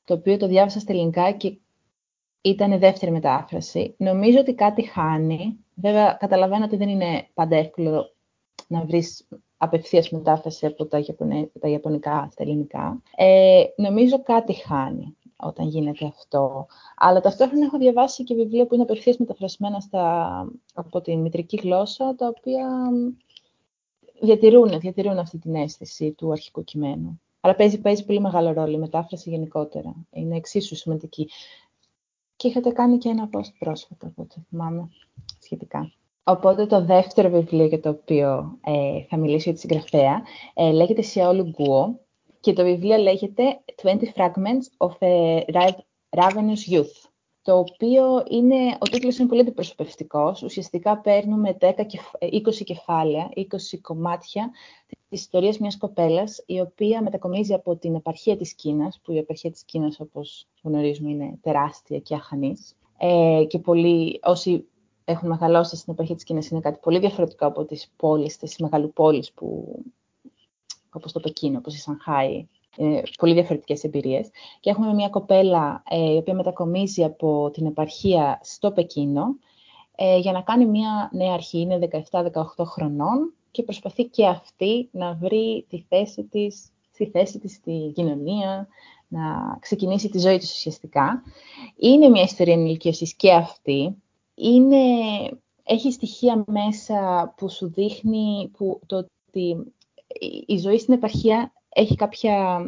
[0.06, 1.58] το οποίο το διάβασα στα ελληνικά και
[2.42, 3.94] ήταν η δεύτερη μετάφραση.
[3.98, 5.58] Νομίζω ότι κάτι χάνει.
[5.76, 8.14] Βέβαια, καταλαβαίνω ότι δεν είναι πάντα εύκολο
[8.68, 11.04] να βρεις απευθείας μετάφραση από τα,
[11.60, 13.02] τα Ιαπωνικά στα ελληνικά.
[13.16, 16.66] Ε, νομίζω κάτι χάνει όταν γίνεται αυτό.
[16.96, 22.16] Αλλά ταυτόχρονα έχω διαβάσει και βιβλία που είναι απευθείας μεταφρασμένα στα, από την μητρική γλώσσα,
[22.16, 22.92] τα οποία
[24.22, 27.22] διατηρούν, διατηρούν αυτή την αίσθηση του αρχικού κειμένου.
[27.40, 29.96] Αλλά παίζει, παίζει πολύ μεγάλο ρόλο η μετάφραση γενικότερα.
[30.12, 31.30] Είναι εξίσου σημαντική.
[32.36, 34.90] Και είχατε κάνει και ένα post πρόσφατα, από ό,τι θυμάμαι,
[35.40, 35.92] σχετικά.
[36.24, 40.22] Οπότε το δεύτερο βιβλίο για το οποίο ε, θα μιλήσω για τη συγγραφέα
[40.54, 42.00] ε, λέγεται Σιαόλου Γκουό
[42.44, 43.44] και το βιβλίο λέγεται
[43.84, 45.72] 20 Fragments of a
[46.10, 47.10] Ravenous Youth
[47.42, 50.42] το οποίο είναι, ο τίτλος είναι πολύ αντιπροσωπευτικός.
[50.42, 51.72] Ουσιαστικά παίρνουμε 10,
[52.20, 53.42] 20 ε, κεφάλαια, 20
[53.82, 54.52] κομμάτια
[55.10, 59.52] της ιστορίας μιας κοπέλας, η οποία μετακομίζει από την επαρχία της Κίνας, που η επαρχία
[59.52, 62.76] της Κίνας, όπως γνωρίζουμε, είναι τεράστια και αχανής.
[62.98, 64.68] Ε, και πολλοί, όσοι
[65.06, 69.32] έχουν μεγαλώσει στην επαρχία της Κίνας, είναι κάτι πολύ διαφορετικό από τις πόλεις, τις μεγαλοπόλεις,
[69.32, 69.78] που,
[70.94, 74.30] όπως το Πεκίνο, όπως η Σανχάη, ε, πολύ διαφορετικές εμπειρίες.
[74.60, 79.36] Και έχουμε μια κοπέλα ε, η οποία μετακομίζει από την επαρχία στο Πεκίνο
[79.96, 81.80] ε, για να κάνει μια νέα αρχή, είναι
[82.12, 87.92] 17-18 χρονών και προσπαθεί και αυτή να βρει τη θέση της, στη θέση της στη
[87.96, 88.68] κοινωνία,
[89.08, 91.24] να ξεκινήσει τη ζωή της ουσιαστικά.
[91.76, 93.96] Είναι μια ιστορία ενηλικίωσης και αυτή.
[94.36, 94.78] Είναι,
[95.64, 99.74] έχει στοιχεία μέσα που σου δείχνει που, το ότι
[100.46, 102.66] η ζωή στην επαρχία έχει κάποια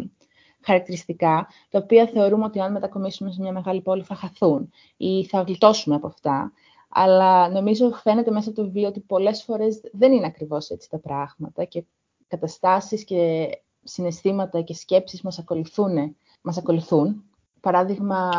[0.62, 5.41] χαρακτηριστικά, τα οποία θεωρούμε ότι αν μετακομίσουμε σε μια μεγάλη πόλη θα χαθούν ή θα
[5.41, 6.51] γλιτώσουμε από αυτά.
[6.89, 10.99] Αλλά νομίζω φαίνεται μέσα από το βιβλίο ότι πολλές φορές δεν είναι ακριβώς έτσι τα
[10.99, 11.84] πράγματα και
[12.27, 13.49] καταστάσεις και
[13.84, 16.15] συναισθήματα και σκέψεις μας ακολουθούν.
[16.41, 17.23] Μας ακολουθούν.
[17.65, 18.30] Παράδειγμα,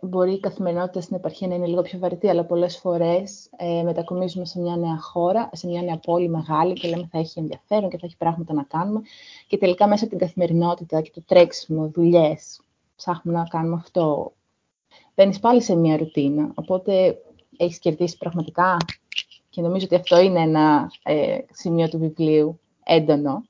[0.00, 4.44] μπορεί η καθημερινότητα στην επαρχία να είναι λίγο πιο βαρετή, αλλά πολλές φορές ε, μετακομίζουμε
[4.44, 7.98] σε μια νέα χώρα, σε μια νέα πόλη μεγάλη και λέμε θα έχει ενδιαφέρον και
[7.98, 9.00] θα έχει πράγματα να κάνουμε.
[9.46, 12.60] Και τελικά μέσα από την καθημερινότητα και το τρέξιμο, δουλειές,
[12.96, 14.32] ψάχνουμε να κάνουμε αυτό.
[15.14, 16.52] Μπαίνεις πάλι σε μια ρουτίνα.
[16.54, 17.18] Οπότε
[17.56, 18.76] έχεις κερδίσει πραγματικά.
[19.48, 22.60] Και νομίζω ότι αυτό είναι ένα ε, σημείο του βιβλίου.
[22.84, 23.44] έντονο.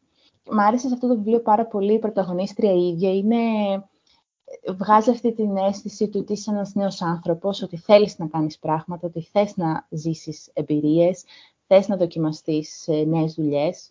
[0.50, 3.14] Μ' άρεσε σε αυτό το βιβλίο πάρα πολύ η πρωταγωνίστρια η ίδια.
[3.14, 3.36] Είναι...
[4.76, 9.06] Βγάζει αυτή την αίσθηση του ότι είσαι ένας νέος άνθρωπος, ότι θέλεις να κάνεις πράγματα,
[9.06, 11.24] ότι θες να ζήσεις εμπειρίες,
[11.66, 13.90] θες να δοκιμαστείς νέες δουλειές.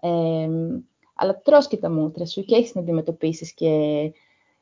[0.00, 0.48] Ε,
[1.14, 4.12] αλλά τρως και τα μούτρα σου και έχεις να αντιμετωπίσεις και,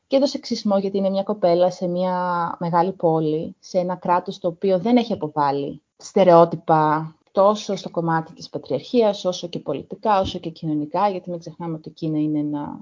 [0.06, 4.48] και το σεξισμό, γιατί είναι μια κοπέλα σε μια μεγάλη πόλη, σε ένα κράτος το
[4.48, 10.50] οποίο δεν έχει αποβάλει στερεότυπα τόσο στο κομμάτι της πατριαρχίας, όσο και πολιτικά, όσο και
[10.50, 12.80] κοινωνικά, γιατί μην ξεχνάμε ότι η Κίνα είναι ένα...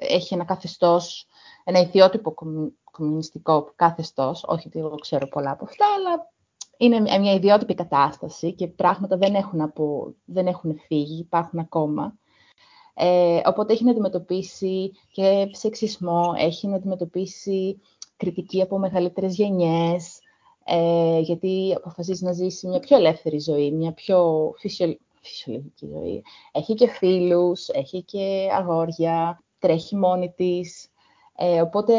[0.00, 1.26] έχει ένα καθεστώς,
[1.64, 2.34] ένα ιδιότυπο
[2.90, 6.30] κομμουνιστικό καθεστώς, όχι ότι εγώ ξέρω πολλά από αυτά, αλλά
[6.76, 12.18] είναι μια ιδιότυπη κατάσταση και πράγματα δεν έχουν, από, δεν έχουν φύγει, υπάρχουν ακόμα.
[12.94, 17.80] Ε, οπότε έχει να αντιμετωπίσει και σεξισμό, έχει να αντιμετωπίσει
[18.16, 20.20] κριτική από μεγαλύτερες γενιές,
[20.64, 24.50] ε, γιατί αποφασίζει να ζήσει μια πιο ελεύθερη ζωή, μια πιο
[25.20, 26.22] φυσιολογική ζωή.
[26.52, 30.90] Έχει και φίλους, έχει και αγόρια, τρέχει μόνη της.
[31.36, 31.94] Ε, οπότε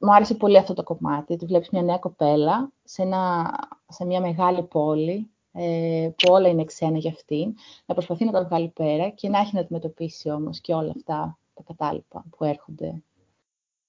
[0.00, 1.36] μου άρεσε πολύ αυτό το κομμάτι.
[1.36, 3.50] Τη βλέπεις μια νέα κοπέλα σε, ένα,
[3.88, 7.54] σε μια μεγάλη πόλη, ε, που όλα είναι ξένα για αυτήν,
[7.86, 11.38] να προσπαθεί να τα βγάλει πέρα και να έχει να αντιμετωπίσει όμως και όλα αυτά
[11.54, 13.02] τα κατάλοιπα που έρχονται,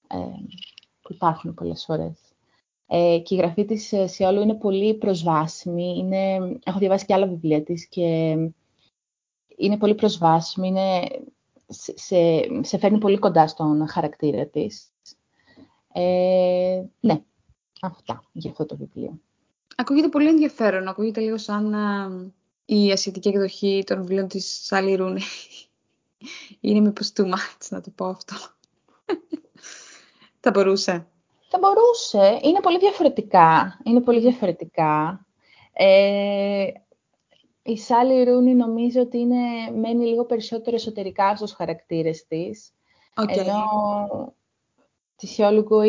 [0.06, 0.16] ε,
[1.00, 2.20] που υπάρχουν πολλές φορές.
[2.86, 5.96] Ε, και η γραφή της ε, σε όλο είναι πολύ προσβάσιμη.
[5.98, 8.02] Είναι, έχω διαβάσει και άλλα βιβλία της και
[9.56, 10.68] είναι πολύ προσβάσιμη.
[10.68, 11.08] Είναι,
[11.68, 11.94] σε,
[12.60, 14.90] σε φέρνει πολύ κοντά στον χαρακτήρα της.
[15.92, 17.22] Ε, ναι,
[17.80, 19.20] αυτά για αυτό το βιβλίο.
[19.76, 20.88] Ακούγεται πολύ ενδιαφέρον.
[20.88, 21.74] Ακούγεται λίγο σαν
[22.64, 25.20] η ασιατική εκδοχή των βιβλίων της Σάλι Ρούνε.
[26.60, 28.34] Είναι μήπως too much να το πω αυτό.
[30.40, 31.06] Θα μπορούσε.
[31.48, 32.40] Θα μπορούσε.
[32.42, 33.78] Είναι πολύ διαφορετικά.
[33.84, 35.26] Είναι πολύ διαφορετικά.
[35.72, 36.66] Ε,
[37.66, 42.72] η Σάλι Ρούνι νομίζω ότι είναι, μένει λίγο περισσότερο εσωτερικά στους χαρακτήρες της.
[43.14, 43.36] Okay.
[43.38, 44.34] Ενώ
[45.16, 45.80] της Σιόλουγκο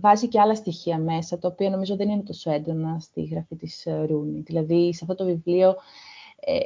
[0.00, 3.86] βάζει και άλλα στοιχεία μέσα, τα οποία νομίζω δεν είναι τόσο έντονα στη γραφή της
[3.86, 4.40] ε, Ρούνι.
[4.40, 5.76] Δηλαδή, σε αυτό το βιβλίο,
[6.40, 6.58] ε,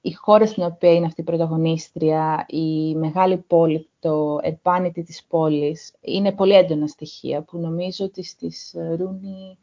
[0.00, 5.94] η χώρα στην οποία είναι αυτή η πρωταγωνίστρια, η μεγάλη πόλη, το ερπάνητη της πόλης,
[6.00, 9.58] είναι πολύ έντονα στοιχεία, που νομίζω ότι στις ε, Ρούνι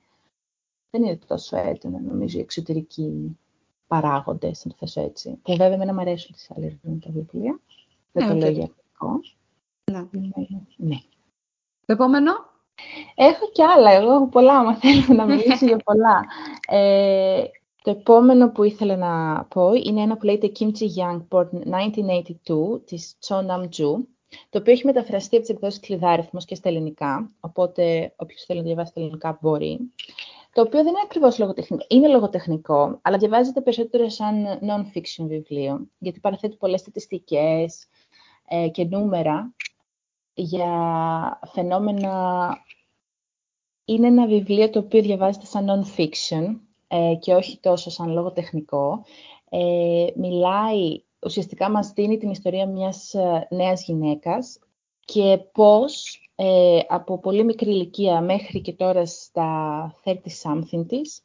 [0.90, 3.38] δεν είναι τόσο έντονα, νομίζω, οι εξωτερικοί
[3.88, 5.40] παράγοντες, να το θέσω έτσι.
[5.42, 7.60] Που βέβαια εμένα μου αρέσουν τις άλλες Ρούνι τα βιβλία.
[8.12, 8.70] Δεν το λέω για
[9.92, 10.08] Ναι.
[10.78, 10.98] ναι.
[11.86, 12.32] Το επόμενο;
[13.16, 13.92] Έχω κι άλλα.
[13.92, 16.26] Εγώ έχω πολλά, άμα θέλω να μιλήσω για πολλά.
[16.68, 17.44] Ε,
[17.84, 23.18] το επόμενο που ήθελα να πω είναι ένα που λέγεται Kimchi Young, Born 1982, της
[23.28, 23.96] Cho Nam Ju,
[24.50, 28.66] το οποίο έχει μεταφραστεί από τις εκδόσεις Κλειδάριθμος και στα ελληνικά, οπότε όποιος θέλει να
[28.66, 29.80] διαβάσει στα ελληνικά μπορεί.
[30.58, 31.86] Το οποίο δεν είναι ακριβώς λογοτεχνικό.
[31.90, 37.88] Είναι λογοτεχνικό, αλλά διαβάζεται περισσότερο σαν non-fiction βιβλίο, γιατί παραθέτει πολλές στατιστικές
[38.48, 39.54] ε, και νούμερα
[40.34, 40.70] για
[41.54, 42.48] φαινόμενα...
[43.86, 49.06] Είναι ένα βιβλίο το οποίο διαβάζεται σαν non-fiction ε, και όχι τόσο σαν λογοτεχνικό.
[49.50, 54.60] Ε, μιλάει, ουσιαστικά μας δίνει την ιστορία μιας ε, νέας γυναίκας
[55.00, 61.24] και πώς ε, από πολύ μικρή ηλικία μέχρι και τώρα στα 30-something της,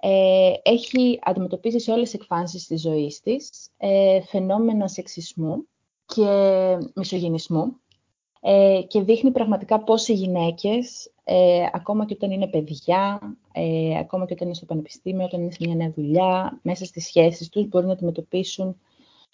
[0.00, 3.70] ε, έχει αντιμετωπίσει σε όλες τις εκφάνσεις της ζωής της
[4.28, 5.66] φαινόμενα σεξισμού
[6.06, 6.28] και
[6.94, 7.80] μισογενισμού
[8.48, 13.20] ε, και δείχνει πραγματικά πώς οι γυναίκες, ε, ακόμα και όταν είναι παιδιά,
[13.52, 17.04] ε, ακόμα και όταν είναι στο πανεπιστήμιο, όταν είναι σε μια νέα δουλειά, μέσα στις
[17.04, 18.80] σχέσεις τους μπορεί να αντιμετωπίσουν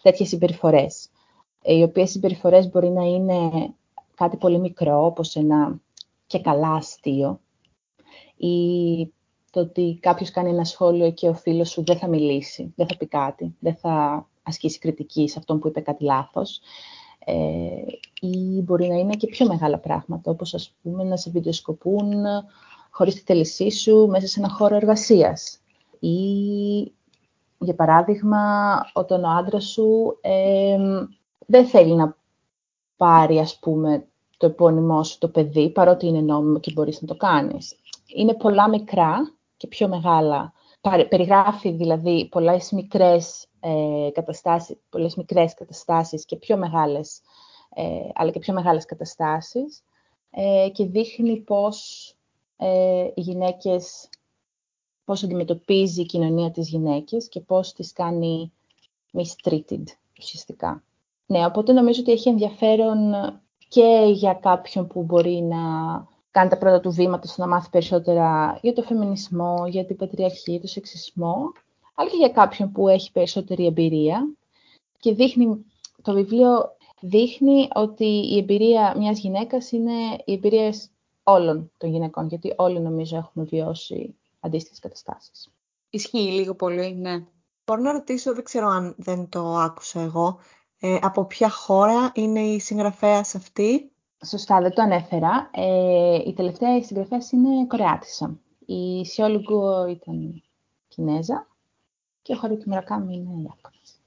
[0.03, 1.11] τέτοιες συμπεριφορές.
[1.63, 3.51] Ε, οι οποίες συμπεριφορές μπορεί να είναι
[4.23, 5.81] κάτι πολύ μικρό, όπως ένα
[6.27, 7.41] και καλά αστείο,
[8.37, 8.57] ή
[9.51, 12.97] το ότι κάποιος κάνει ένα σχόλιο και ο φίλος σου δεν θα μιλήσει, δεν θα
[12.97, 16.61] πει κάτι, δεν θα ασκήσει κριτική σε αυτόν που είπε κάτι λάθος.
[17.25, 17.35] Ε,
[18.21, 22.25] ή μπορεί να είναι και πιο μεγάλα πράγματα, όπως ας πούμε να σε βιντεοσκοπούν
[22.91, 25.59] χωρίς τη θέλησή σου μέσα σε ένα χώρο εργασίας.
[25.99, 26.17] Ή,
[27.59, 28.41] για παράδειγμα,
[28.93, 30.19] όταν ο άντρας σου
[31.47, 32.17] δεν θέλει να
[32.97, 34.07] πάρει, ας πούμε,
[34.43, 37.77] το επώνυμό σου το παιδί, παρότι είναι νόμιμο και μπορείς να το κάνεις.
[38.07, 40.53] Είναι πολλά μικρά και πιο μεγάλα.
[41.09, 47.21] Περιγράφει δηλαδή πολλές μικρές ε, καταστάσεις, πολλές μικρές καταστάσεις και πιο μεγάλες,
[47.75, 49.83] ε, αλλά και πιο μεγάλες καταστάσεις
[50.31, 52.09] ε, και δείχνει πώς
[52.57, 54.09] ε, οι γυναίκες,
[55.05, 58.53] πώς αντιμετωπίζει η κοινωνία τις γυναίκες και πώς τις κάνει
[59.13, 59.85] mistreated
[60.19, 60.83] ουσιαστικά.
[61.27, 63.15] Ναι, οπότε νομίζω ότι έχει ενδιαφέρον
[63.73, 65.59] και για κάποιον που μπορεί να
[66.31, 70.61] κάνει τα πρώτα του βήματα στο να μάθει περισσότερα για το φεμινισμό, για την πατριαρχία,
[70.61, 71.53] το σεξισμό
[71.95, 74.29] αλλά και για κάποιον που έχει περισσότερη εμπειρία.
[74.99, 75.65] και δείχνει,
[76.03, 79.93] το βιβλίο δείχνει ότι η εμπειρία μιας γυναίκας είναι
[80.25, 80.75] η εμπειρία
[81.23, 85.49] όλων των γυναικών, γιατί όλοι νομίζω έχουμε βιώσει αντίστοιχες καταστάσεις.
[85.91, 87.25] Ισχύει λίγο πολύ, ναι.
[87.65, 90.39] Μπορώ να ρωτήσω, δεν ξέρω αν δεν το άκουσα εγώ,
[90.85, 93.93] ε, από ποια χώρα είναι η συγγραφέας αυτή;
[94.27, 95.51] Σωστά, δεν το ανέφερα.
[95.55, 98.39] Ε, η τελευταία συγγραφέας είναι Κορεάτισσα.
[98.67, 100.43] Η Σιόλουγκου ήταν
[100.89, 101.47] Κινέζα
[102.23, 104.03] και ο Χαρούκι Μουρακάμι είναι Ιάπωνας.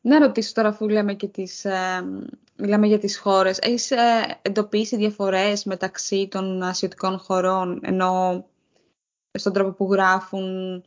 [0.00, 2.04] Να ρωτήσω τώρα, αφού λέμε και τις, ε,
[2.56, 3.58] μιλάμε για τις χώρες.
[3.58, 8.44] Έχεις ε, εντοπίσει διαφορές μεταξύ των ασιατικών χωρών, ενώ
[9.32, 10.84] στον τρόπο που γράφουν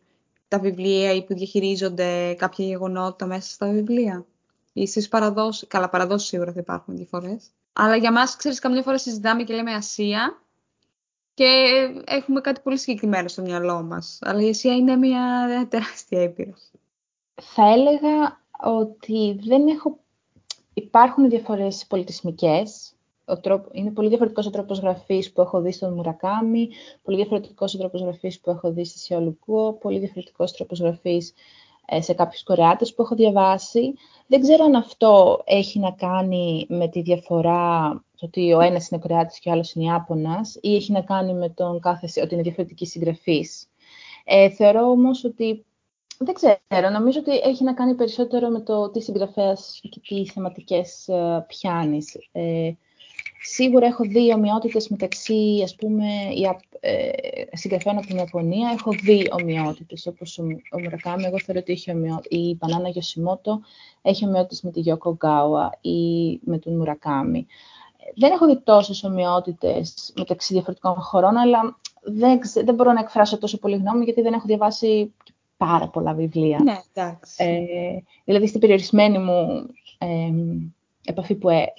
[0.48, 4.26] τα βιβλία ή που διαχειρίζονται κάποια γεγονότα μέσα στα βιβλία;
[4.74, 7.48] Ή στις παραδόσεις, καλά παραδόσεις σίγουρα θα υπάρχουν διαφορές.
[7.74, 10.42] Αλλά για μας, ξέρεις, καμιά φορά συζητάμε και λέμε Ασία
[11.34, 11.46] και
[12.06, 14.20] έχουμε κάτι πολύ συγκεκριμένο στο μυαλό μας.
[14.22, 16.72] Αλλά η Ασία είναι μια τεράστια ήπειρος.
[17.42, 20.00] Θα έλεγα ότι δεν έχω...
[20.74, 22.94] Υπάρχουν διαφορές πολιτισμικές.
[23.26, 23.70] Ο τρόπο...
[23.72, 26.70] Είναι πολύ διαφορετικός ο τρόπος γραφής που έχω δει στον Μουρακάμι,
[27.02, 31.34] πολύ διαφορετικός ο τρόπος γραφής που έχω δει στη Σιολουκούο, πολύ διαφορετικός τρόπος γραφής ε,
[32.00, 33.94] σε κάποιους Κορεάτες που έχω διαβάσει.
[34.28, 39.02] Δεν ξέρω αν αυτό έχει να κάνει με τη διαφορά το ότι ο ένας είναι
[39.02, 42.44] Κορεάτης και ο άλλος είναι Ιάπωνας ή έχει να κάνει με τον κάθε, ότι είναι
[42.44, 43.68] διαφορετική συγγραφής.
[44.24, 45.66] Ε, θεωρώ όμως ότι
[46.18, 51.10] δεν ξέρω, νομίζω ότι έχει να κάνει περισσότερο με το τι συγγραφέας και τι θεματικές
[51.12, 52.18] uh, πιάνεις.
[52.32, 52.72] Ε,
[53.42, 56.06] σίγουρα έχω δει ομοιότητες μεταξύ, ας πούμε,
[56.80, 57.12] ε,
[57.54, 58.70] συγγραφέων από την Ιαπωνία.
[58.74, 62.40] Έχω δει ομοιότητες, όπως ο, ο Μουρακάμι, εγώ θεωρώ ότι έχει ομοιότητες.
[62.40, 63.62] Η Πανάνα Γιωσιμότο
[64.02, 67.46] έχει ομοιότητες με τη Γιώκο Γκάουα ή με τον Μουρακάμι.
[68.16, 73.58] Δεν έχω δει τόσες ομοιότητες μεταξύ διαφορετικών χωρών, αλλά δεν, δεν μπορώ να εκφράσω τόσο
[73.58, 75.14] πολύ γνώμη, γιατί δεν έχω διαβάσει
[75.58, 76.60] πάρα πολλά βιβλία.
[76.64, 77.44] Ναι, εντάξει.
[77.44, 80.32] Ε, δηλαδή, στην περιορισμένη μου ε,
[81.06, 81.74] επαφή που, ε,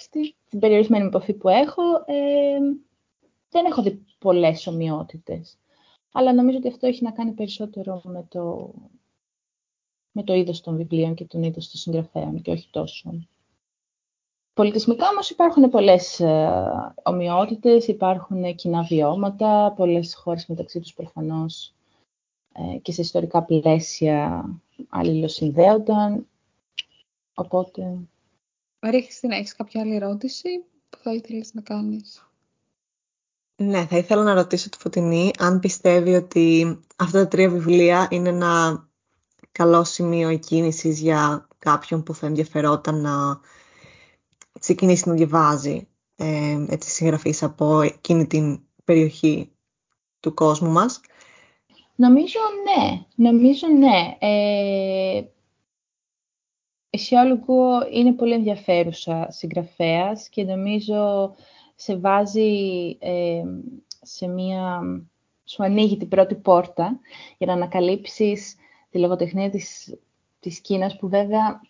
[0.50, 2.58] στην περιορισμένη επαφή που έχω, ε,
[3.50, 5.58] δεν έχω δει πολλές ομοιότητες.
[6.12, 8.72] Αλλά νομίζω ότι αυτό έχει να κάνει περισσότερο με το,
[10.12, 13.26] με το είδος των βιβλίων και τον είδος των συγγραφέων και όχι τόσο.
[14.52, 21.74] Πολιτισμικά όμως υπάρχουν πολλές ε, ομοιότητες, υπάρχουν κοινά βιώματα, πολλές χώρες μεταξύ τους προφανώς
[22.52, 24.44] ε, και σε ιστορικά πλαίσια
[24.88, 26.26] αλληλοσυνδέονταν.
[27.34, 27.98] Οπότε...
[28.82, 30.48] Μαρία Χριστίνα, έχεις κάποια άλλη ερώτηση
[30.90, 32.26] που θα ήθελες να κάνεις;
[33.56, 38.28] Ναι, θα ήθελα να ρωτήσω τη Φωτεινή αν πιστεύει ότι αυτά τα τρία βιβλία είναι
[38.28, 38.84] ένα
[39.52, 43.40] καλό σημείο εκκίνησης για κάποιον που θα ενδιαφερόταν να
[44.60, 49.52] ξεκινήσει να διαβάζει ε, έτσι συγγραφής από εκείνη την περιοχή
[50.20, 51.00] του κόσμου μας.
[51.94, 54.16] Νομίζω ναι, νομίζω ναι.
[54.18, 55.39] Ε, η
[56.90, 61.34] Σιόλουγκου είναι πολύ ενδιαφέρουσα συγγραφέας και νομίζω
[61.74, 63.42] σε βάζει ε,
[64.02, 64.80] σε μία...
[65.44, 66.98] σου ανοίγει την πρώτη πόρτα
[67.38, 68.54] για να ανακαλύψεις
[68.90, 69.94] τη λογοτεχνία της,
[70.40, 71.60] της Κίνας που βέβαια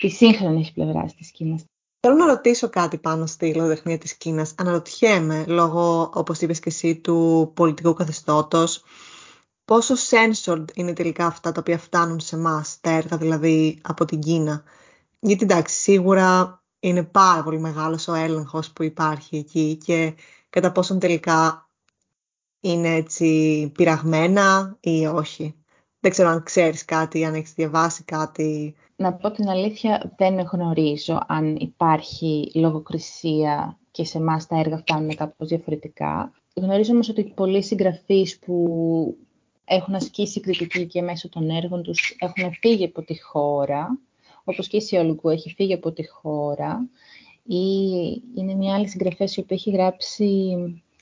[0.00, 1.64] τη σύγχρονη πλευρά της Κίνας.
[2.00, 4.54] Θέλω να ρωτήσω κάτι πάνω στη λογοτεχνία της Κίνας.
[4.58, 8.82] Αναρωτιέμαι, λόγω, όπως είπες και εσύ, του πολιτικού καθεστώτος,
[9.64, 14.20] πόσο censored είναι τελικά αυτά τα οποία φτάνουν σε εμάς, τα έργα δηλαδή από την
[14.20, 14.62] Κίνα;
[15.20, 20.14] Γιατί εντάξει, σίγουρα είναι πάρα πολύ μεγάλος ο έλεγχος που υπάρχει εκεί και
[20.50, 21.68] κατά πόσον τελικά
[22.60, 25.54] είναι έτσι πειραγμένα ή όχι.
[26.00, 28.74] Δεν ξέρω αν ξέρεις κάτι, αν έχεις διαβάσει κάτι.
[28.96, 35.14] Να πω την αλήθεια, δεν γνωρίζω αν υπάρχει λογοκρισία και σε εμάς τα έργα φτάνουν
[35.14, 36.32] κάπως διαφορετικά.
[36.54, 39.16] Γνωρίζω όμως ότι πολλοί συγγραφείς που
[39.64, 43.98] έχουν ασκήσει κριτική και μέσω των έργων τους έχουν φύγει από τη χώρα,
[44.44, 46.88] όπως και η Σιόλουγκου έχει φύγει από τη χώρα,
[47.44, 47.64] ή
[48.36, 50.54] είναι μια άλλη συγγραφέας η οποία έχει γράψει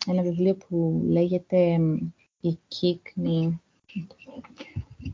[0.06, 1.78] ένα βιβλίο που λέγεται
[2.40, 3.60] «Η Κύκνη»,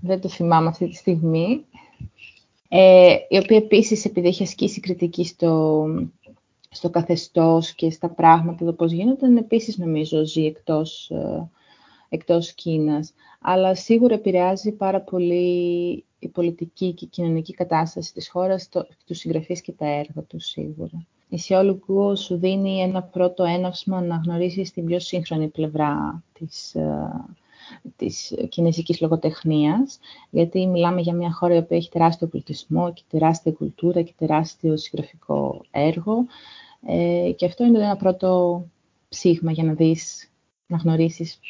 [0.01, 1.65] δεν το θυμάμαι αυτή τη στιγμή,
[2.69, 5.85] ε, η οποία επίσης επειδή έχει ασκήσει κριτική στο,
[6.71, 11.51] στο καθεστώς και στα πράγματα το πώς γίνονταν, επίσης νομίζω ζει εκτός, ε,
[12.09, 13.13] εκτός Κίνας.
[13.41, 19.19] Αλλά σίγουρα επηρεάζει πάρα πολύ η πολιτική και η κοινωνική κατάσταση της χώρας, το, τους
[19.19, 21.07] συγγραφείς και τα έργα τους σίγουρα.
[21.29, 21.81] Η Σιόλου
[22.17, 27.25] σου δίνει ένα πρώτο έναυσμα να γνωρίσεις την πιο σύγχρονη πλευρά της, ε,
[27.97, 29.99] της κινέζικης λογοτεχνίας,
[30.31, 35.65] γιατί μιλάμε για μια χώρα που έχει τεράστιο πολιτισμό και τεράστια κουλτούρα και τεράστιο συγγραφικό
[35.71, 36.27] έργο
[36.87, 38.63] ε, και αυτό είναι ένα πρώτο
[39.09, 40.31] ψήγμα για να δεις,
[40.67, 41.41] να γνωρίσεις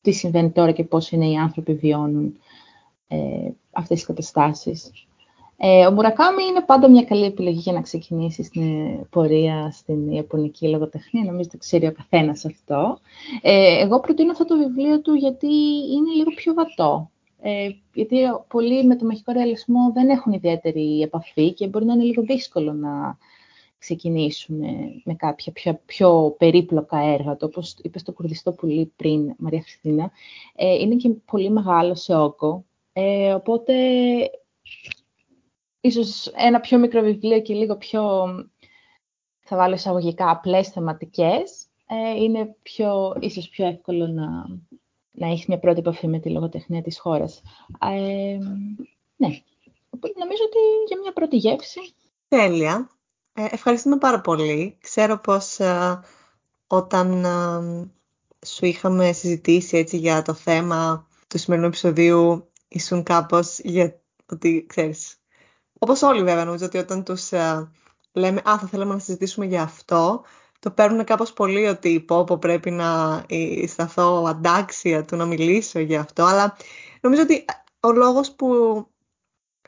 [0.00, 2.38] τι συμβαίνει τώρα και πώς είναι οι άνθρωποι βιώνουν
[3.08, 3.16] ε,
[3.72, 4.92] αυτές τις καταστάσεις.
[5.60, 10.68] Ε, ο Μουρακάμι είναι πάντα μια καλή επιλογή για να ξεκινήσει στην πορεία στην Ιαπωνική
[10.68, 11.24] λογοτεχνία.
[11.24, 12.98] Νομίζω το ξέρει ο καθένας αυτό.
[13.42, 15.46] Ε, εγώ προτείνω αυτό το βιβλίο του γιατί
[15.92, 17.10] είναι λίγο πιο βατό.
[17.40, 18.16] Ε, γιατί
[18.48, 22.72] πολλοί με το μαχικό ρεαλισμό δεν έχουν ιδιαίτερη επαφή και μπορεί να είναι λίγο δύσκολο
[22.72, 23.18] να
[23.78, 24.58] ξεκινήσουν
[25.04, 30.10] με κάποια πιο, πιο περίπλοκα έργα το όπως είπες στο Κουρδιστό Πουλί πριν, Μαρία Χριστίνα,
[30.54, 33.74] ε, είναι και πολύ μεγάλο σε όγκο, ε, οπότε
[35.80, 38.26] ίσως ένα πιο μικρό βιβλίο και λίγο πιο,
[39.40, 44.46] θα βάλω εισαγωγικά, απλές θεματικές, ε, είναι πιο, ίσως πιο εύκολο να,
[45.10, 47.42] να έχεις μια πρώτη επαφή με τη λογοτεχνία της χώρας.
[47.80, 48.38] Ε,
[49.16, 49.28] ναι,
[50.18, 50.58] νομίζω ότι
[50.88, 51.80] για μια πρώτη γεύση.
[52.28, 52.97] Τέλεια.
[53.38, 54.76] Ε, ευχαριστούμε πάρα πολύ.
[54.80, 56.00] Ξέρω πως ε,
[56.66, 64.00] όταν ε, σου είχαμε συζητήσει έτσι για το θέμα του σημερινού επεισοδίου ήσουν κάπως για
[64.30, 65.16] ότι, ξέρεις,
[65.78, 67.30] όπως όλοι βέβαια νομίζω ότι όταν τους
[68.12, 70.24] λέμε «Α, θα θέλαμε να συζητήσουμε για αυτό»,
[70.58, 73.24] το παίρνουν κάπως πολύ ότι πω, πω πρέπει να
[73.66, 76.56] σταθώ αντάξια του να μιλήσω για αυτό, αλλά
[77.00, 77.44] νομίζω ότι
[77.80, 78.46] ο λόγος που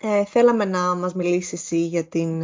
[0.00, 2.42] ε, θέλαμε να μας μιλήσεις εσύ για την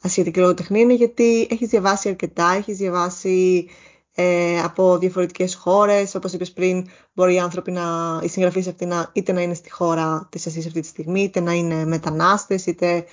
[0.00, 3.68] ασιατική λογοτεχνία είναι γιατί έχεις διαβάσει αρκετά, έχεις διαβάσει
[4.14, 9.10] ε, από διαφορετικές χώρες, όπως είπες πριν, μπορεί οι άνθρωποι να, οι συγγραφείς αυτοί να,
[9.12, 13.04] είτε να είναι στη χώρα της Ασίας αυτή τη στιγμή, είτε να είναι μετανάστες, είτε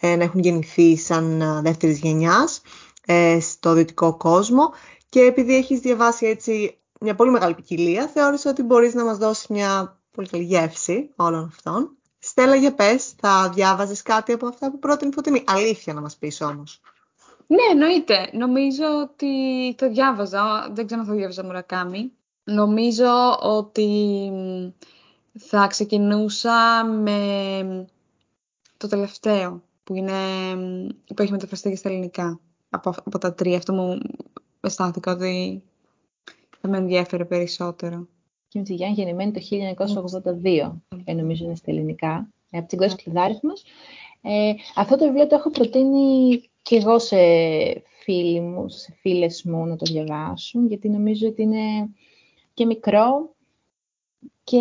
[0.00, 2.62] ε, να έχουν γεννηθεί σαν δεύτερη δεύτερης γενιάς
[3.06, 4.72] ε, στο δυτικό κόσμο
[5.08, 9.46] και επειδή έχεις διαβάσει έτσι μια πολύ μεγάλη ποικιλία, θεώρησα ότι μπορείς να μας δώσεις
[9.46, 11.96] μια πολύ καλή γεύση όλων αυτών.
[12.30, 16.40] Στέλλα, για πες, θα διάβαζες κάτι από αυτά που πρότεινε Φωτεινή; Αλήθεια να μας πεις
[16.40, 16.80] όμως.
[17.46, 18.30] Ναι, εννοείται.
[18.32, 20.70] Νομίζω ότι το διάβαζα.
[20.72, 22.12] Δεν ξέρω αν θα διάβαζα Μουρακάμι.
[22.44, 24.30] Νομίζω ότι
[25.38, 27.86] θα ξεκινούσα με
[28.76, 30.12] το τελευταίο που, είναι,
[31.14, 32.40] που έχει μεταφραστεί και στα ελληνικά.
[32.70, 33.56] Από, από τα τρία.
[33.56, 33.98] Αυτό μου
[34.60, 35.62] αισθάνθηκα ότι
[36.60, 38.06] θα με ενδιαφέρε περισσότερο.
[38.50, 39.40] Κιμ Τζιγιάν γεννημένη το
[40.42, 40.72] 1982,
[41.04, 43.62] ε, νομίζω είναι στα ελληνικά, ε, από την Κώστα Κλειδάριθμος.
[44.22, 47.16] Ε, αυτό το βιβλίο το έχω προτείνει και εγώ σε
[48.02, 51.90] φίλοι μου, σε φίλες μου να το διαβάσουν, γιατί νομίζω ότι είναι
[52.54, 53.34] και μικρό
[54.44, 54.60] και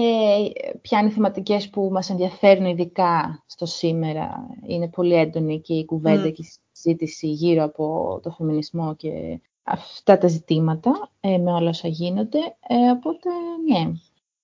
[0.81, 4.47] πιάνει θεματικές που μας ενδιαφέρουν ειδικά στο σήμερα.
[4.67, 6.33] Είναι πολύ έντονη και η κουβέντα mm.
[6.33, 9.39] και η συζήτηση γύρω από το φεμινισμό και
[9.71, 12.39] αυτά τα ζητήματα ε, με όλα όσα γίνονται.
[12.67, 13.29] Ε, οπότε,
[13.67, 13.91] ναι.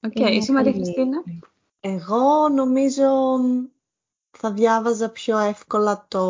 [0.05, 0.37] OK, okay.
[0.37, 1.23] εσύ Μαρία Χριστίνα.
[1.79, 3.03] Εγώ νομίζω
[4.37, 6.23] θα διάβαζα πιο εύκολα το,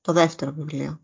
[0.00, 1.00] το δεύτερο βιβλίο.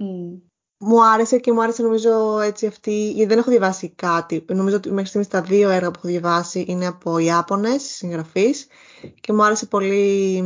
[0.00, 0.40] Mm.
[0.80, 4.44] Μου άρεσε και μου άρεσε νομίζω έτσι αυτή, γιατί δεν έχω διαβάσει κάτι.
[4.48, 8.66] Νομίζω ότι μέχρι στιγμής τα δύο έργα που έχω διαβάσει είναι από Ιάπωνες συγγραφείς
[9.20, 10.36] και μου άρεσε πολύ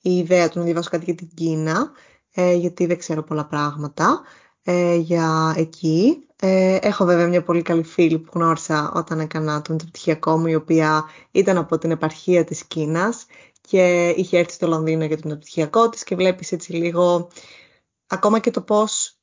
[0.00, 1.90] η ιδέα του να διαβάσω κάτι για την Κίνα,
[2.34, 4.22] ε, γιατί δεν ξέρω πολλά πράγματα
[4.70, 6.26] ε, για εκεί.
[6.36, 10.54] Ε, έχω βέβαια μια πολύ καλή φίλη που γνώρισα όταν έκανα το μεταπτυχιακό μου, η
[10.54, 13.26] οποία ήταν από την επαρχία της Κίνας
[13.60, 17.30] και είχε έρθει στο Λονδίνο για το μεταπτυχιακό της και βλέπεις έτσι λίγο
[18.06, 19.18] ακόμα και το πώς,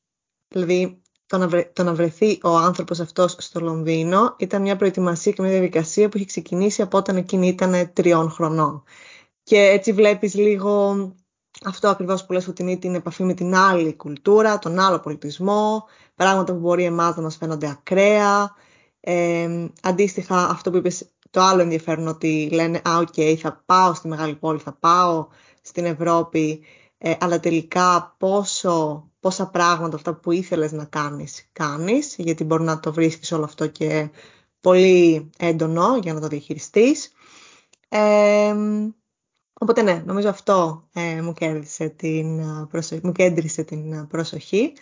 [0.47, 5.31] δηλαδή το να, βρε, το να βρεθεί ο άνθρωπος αυτός στο Λονδίνο ήταν μια προετοιμασία
[5.31, 8.83] και μια διαδικασία που είχε ξεκινήσει από όταν εκείνη ήταν τριών χρονών.
[9.43, 10.95] Και έτσι βλέπεις λίγο
[11.63, 15.83] αυτό ακριβώς που λες ότι είναι την επαφή με την άλλη κουλτούρα, τον άλλο πολιτισμό,
[16.15, 18.53] πράγματα που μπορεί εμάς να μας φαίνονται ακραία.
[18.99, 24.07] Ε, αντίστοιχα αυτό που είπες το άλλο ενδιαφέρον ότι λένε «Α, οκ, θα πάω στη
[24.07, 25.27] μεγάλη πόλη, θα πάω
[25.61, 26.63] στην Ευρώπη,
[26.97, 32.79] ε, αλλά τελικά πόσο, πόσα πράγματα αυτά που ήθελες να κάνεις, κάνεις, γιατί μπορεί να
[32.79, 34.09] το βρίσκεις όλο αυτό και
[34.61, 37.11] πολύ έντονο για να το διαχειριστείς».
[37.89, 38.55] Ε,
[39.59, 44.73] Οπότε ναι, νομίζω αυτό ε, μου, κέρδισε την ε, προσοχή, μου κέντρισε την ε, προσοχή.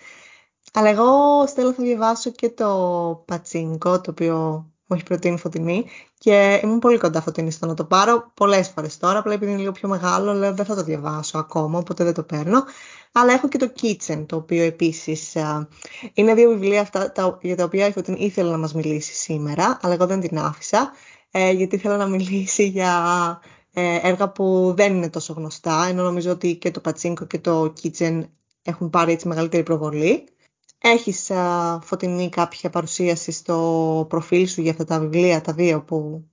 [0.73, 1.07] Αλλά εγώ,
[1.47, 4.35] Στέλλα, θα διαβάσω και το Πατσίνκο, το οποίο
[4.85, 5.85] μου έχει προτείνει Φωτεινή
[6.17, 9.59] και ήμουν πολύ κοντά Φωτεινή στο να το πάρω πολλές φορές τώρα, απλά επειδή είναι
[9.59, 12.63] λίγο πιο μεγάλο, λέω δεν θα το διαβάσω ακόμα, οπότε δεν το παίρνω.
[13.11, 15.35] Αλλά έχω και το Kitchen, το οποίο επίσης
[16.13, 19.79] είναι δύο βιβλία αυτά τα, για τα οποία η Φωτεινή ήθελε να μας μιλήσει σήμερα,
[19.81, 20.91] αλλά εγώ δεν την άφησα,
[21.31, 22.93] ε, γιατί ήθελα να μιλήσει για
[23.43, 27.73] ε, έργα που δεν είναι τόσο γνωστά, ενώ νομίζω ότι και το Πατσίνκο και το
[27.83, 28.23] Kitchen
[28.63, 30.23] έχουν πάρει έτσι μεγαλύτερη προβολή.
[30.85, 36.27] Έχεις α, φωτεινή κάποια παρουσίαση στο προφίλ σου για αυτά τα βιβλία, τα δύο που...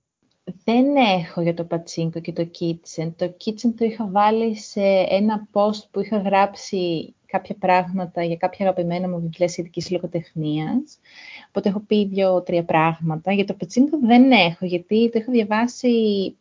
[0.63, 3.11] Δεν έχω για το Πατσίνκο και το Kitchen.
[3.15, 8.65] Το Kitchen το είχα βάλει σε ένα post που είχα γράψει κάποια πράγματα για κάποια
[8.65, 10.99] αγαπημένα μου βιβλία σχετικής λογοτεχνίας.
[11.47, 13.31] Οπότε έχω πει δύο-τρία πράγματα.
[13.31, 15.91] Για το Πατσίνκο δεν έχω, γιατί το έχω διαβάσει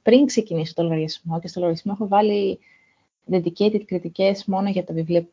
[0.03, 2.59] πριν ξεκινήσω το λογαριασμό και στο λογαριασμό έχω βάλει
[3.31, 5.27] dedicated κριτικές μόνο για τα βιβλία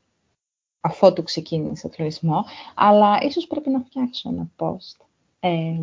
[0.79, 2.45] αφότου ξεκίνησε ο τουρισμό,
[2.75, 5.05] αλλά ίσως πρέπει να φτιάξω ένα post.
[5.39, 5.79] Ε,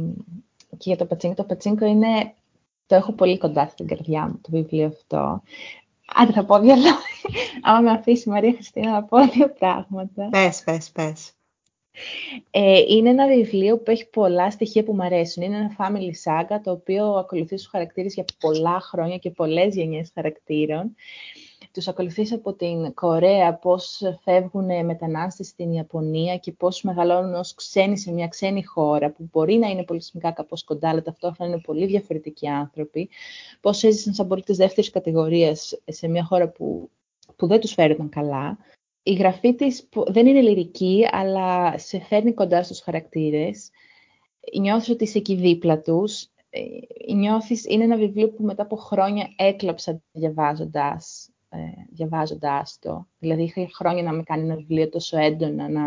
[0.76, 2.34] και για το Πατσίνκο, το Πατσίνκο είναι,
[2.86, 5.42] το έχω πολύ κοντά στην καρδιά μου, το βιβλίο αυτό.
[6.06, 6.98] Άντε θα πω δύο λόγια.
[7.62, 10.28] Άμα με αφήσει η Μαρία Χριστίνα να πω δύο πράγματα.
[10.30, 11.32] Πες, πες, πες.
[12.50, 15.42] Ε, είναι ένα βιβλίο που έχει πολλά στοιχεία που μου αρέσουν.
[15.42, 20.10] Είναι ένα family saga το οποίο ακολουθεί στους χαρακτήρες για πολλά χρόνια και πολλές γενιές
[20.14, 20.94] χαρακτήρων
[21.74, 27.98] τους ακολουθείς από την Κορέα, πώς φεύγουν μετανάστες στην Ιαπωνία και πώς μεγαλώνουν ως ξένοι
[27.98, 31.86] σε μια ξένη χώρα που μπορεί να είναι πολιτισμικά κάπως κοντά, αλλά ταυτόχρονα είναι πολύ
[31.86, 33.08] διαφορετικοί άνθρωποι.
[33.60, 36.90] Πώς έζησαν σαν πολίτες δεύτερης κατηγορίας σε μια χώρα που,
[37.36, 38.58] που δεν τους φέρονταν καλά.
[39.02, 43.70] Η γραφή της δεν είναι λυρική, αλλά σε φέρνει κοντά στους χαρακτήρες.
[44.60, 46.28] Νιώθεις ότι είσαι εκεί δίπλα τους.
[46.50, 51.33] Ε, νιώθεις, είναι ένα βιβλίο που μετά από χρόνια έκλαψα διαβάζοντας ε,
[51.90, 53.06] διαβάζοντάς το.
[53.18, 55.82] Δηλαδή, είχα χρόνια να με κάνει ένα βιβλίο τόσο έντονα, να,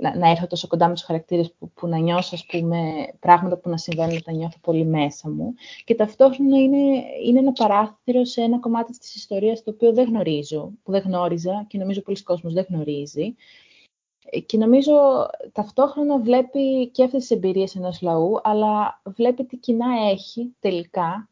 [0.00, 2.78] να, να έρθω τόσο κοντά με τους χαρακτήρες που, που να νιώσω, ας πούμε,
[3.20, 5.54] πράγματα που να συμβαίνουν, να τα νιώθω πολύ μέσα μου.
[5.84, 10.72] Και ταυτόχρονα είναι, είναι ένα παράθυρο σε ένα κομμάτι της ιστορίας το οποίο δεν γνωρίζω,
[10.82, 13.34] που δεν γνώριζα και νομίζω πολλοί κόσμος δεν γνωρίζει.
[14.46, 14.92] Και νομίζω
[15.52, 21.28] ταυτόχρονα βλέπει και αυτές τις εμπειρίες ενός λαού, αλλά βλέπει τι κοινά έχει τελικά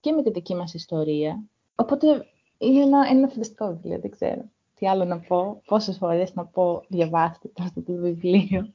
[0.00, 1.44] και με τη δική μας ιστορία
[1.76, 2.26] Οπότε
[2.58, 4.44] είναι ένα, ένα φανταστικό βιβλίο, δεν ξέρω
[4.78, 8.72] τι άλλο να πω, πόσες φορές να πω διαβάστε το αυτό το βιβλίο.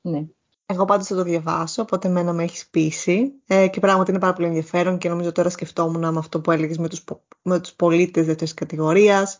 [0.00, 0.24] ναι.
[0.66, 4.32] Εγώ πάντως θα το διαβάσω, οπότε εμένα με έχεις πείσει ε, και πράγματι είναι πάρα
[4.32, 7.04] πολύ ενδιαφέρον και νομίζω τώρα σκεφτόμουν με αυτό που έλεγες με τους,
[7.42, 9.38] με τους πολίτες δεύτερης κατηγορίας,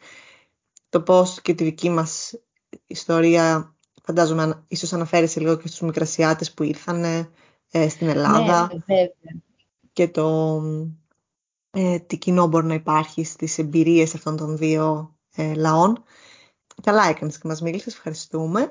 [0.89, 2.39] το πώς και τη δική μας
[2.87, 7.05] ιστορία, φαντάζομαι ίσως αναφέρεσαι λίγο και στους Μικρασιάτες που ήρθαν
[7.71, 9.43] ε, στην Ελλάδα ναι, βέβαια.
[9.93, 10.61] και το
[11.75, 16.05] ε, τι κοινό μπορεί να υπάρχει στις εμπειρίες αυτών των δύο ε, λαών.
[16.83, 18.71] Καλά έκανες και μας μίλησες, ευχαριστούμε.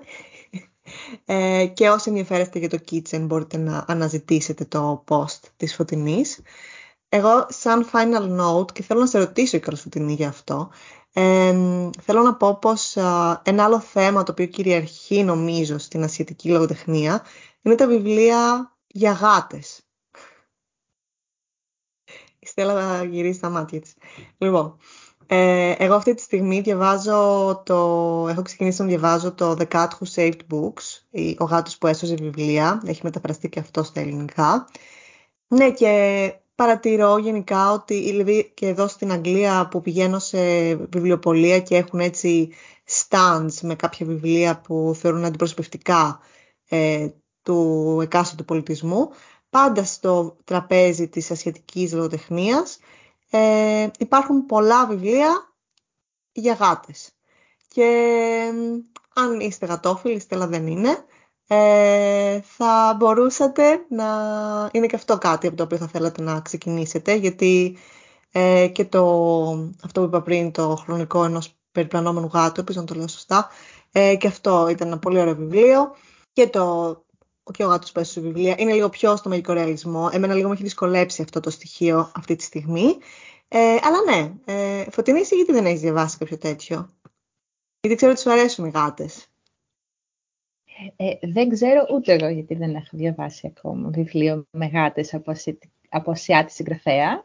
[1.26, 6.41] Ε, και όσοι ενδιαφέρεστε για το kitchen μπορείτε να αναζητήσετε το post της Φωτεινής.
[7.10, 10.70] Εγώ σαν final note και θέλω να σε ρωτήσω η Φωτεινή για αυτό,
[11.14, 11.54] ε,
[12.01, 12.95] θέλω να πω πως
[13.43, 17.24] ένα άλλο θέμα το οποίο κυριαρχεί νομίζω στην ασιατική λογοτεχνία
[17.62, 19.82] είναι τα βιβλία για γάτες.
[22.44, 23.94] Η Στέλλα θα γυρίσει τα μάτια της.
[24.38, 24.78] Λοιπόν,
[25.28, 27.76] ε, εγώ αυτή τη στιγμή διαβάζω το...
[28.30, 31.02] Έχω ξεκινήσει να διαβάζω το The Cat Who Saved Books,
[31.38, 32.82] ο γάτος που έσωσε βιβλία.
[32.86, 34.68] Έχει μεταφραστεί και αυτό στα ελληνικά.
[35.48, 41.76] Ναι, και παρατηρώ γενικά ότι δηλαδή και εδώ στην Αγγλία που πηγαίνω σε βιβλιοπολία και
[41.76, 42.50] έχουν έτσι
[42.89, 46.20] stands με κάποια βιβλία που θεωρούν αντιπροσωπευτικά
[46.70, 47.08] ε,
[47.41, 49.10] του εκάστοτε πολιτισμού,
[49.54, 52.80] πάντα στο τραπέζι της ασιατικής λογοτεχνίας
[53.30, 55.54] ε, υπάρχουν πολλά βιβλία
[56.32, 57.10] για γάτες.
[57.68, 57.88] Και
[59.16, 60.97] αν είστε γατόφιλοι, Στέλλα δεν είναι,
[61.47, 64.06] ε, θα μπορούσατε να...
[64.72, 67.78] Είναι και αυτό κάτι από το οποίο θα θέλατε να ξεκινήσετε, γιατί
[68.32, 69.06] ε, και το,
[69.84, 73.49] αυτό που είπα πριν, το χρονικό ενός περιπλανόμενου γάτου, επίσης να το λέω σωστά,
[73.91, 75.95] ε, και αυτό ήταν ένα πολύ ωραίο βιβλίο.
[76.34, 76.97] Και το
[77.52, 80.10] και ο γάτος που έσωσε βιβλία, είναι λίγο πιο στο μαγικό ρεαλισμό.
[80.12, 82.98] Εμένα λίγο με έχει δυσκολέψει αυτό το στοιχείο αυτή τη στιγμή.
[83.48, 86.89] Ε, αλλά ναι, ε, Φωτεινή, εσύ γιατί δεν έχεις διαβάσει κάποιο τέτοιο;
[87.80, 89.28] Γιατί ξέρω ότι σου αρέσουν οι γάτες.
[90.96, 95.34] Ε, δεν ξέρω ούτε εγώ γιατί δεν έχω διαβάσει ακόμα βιβλίο με γάτες από,
[95.89, 97.24] από ασιάτη συγγραφέα,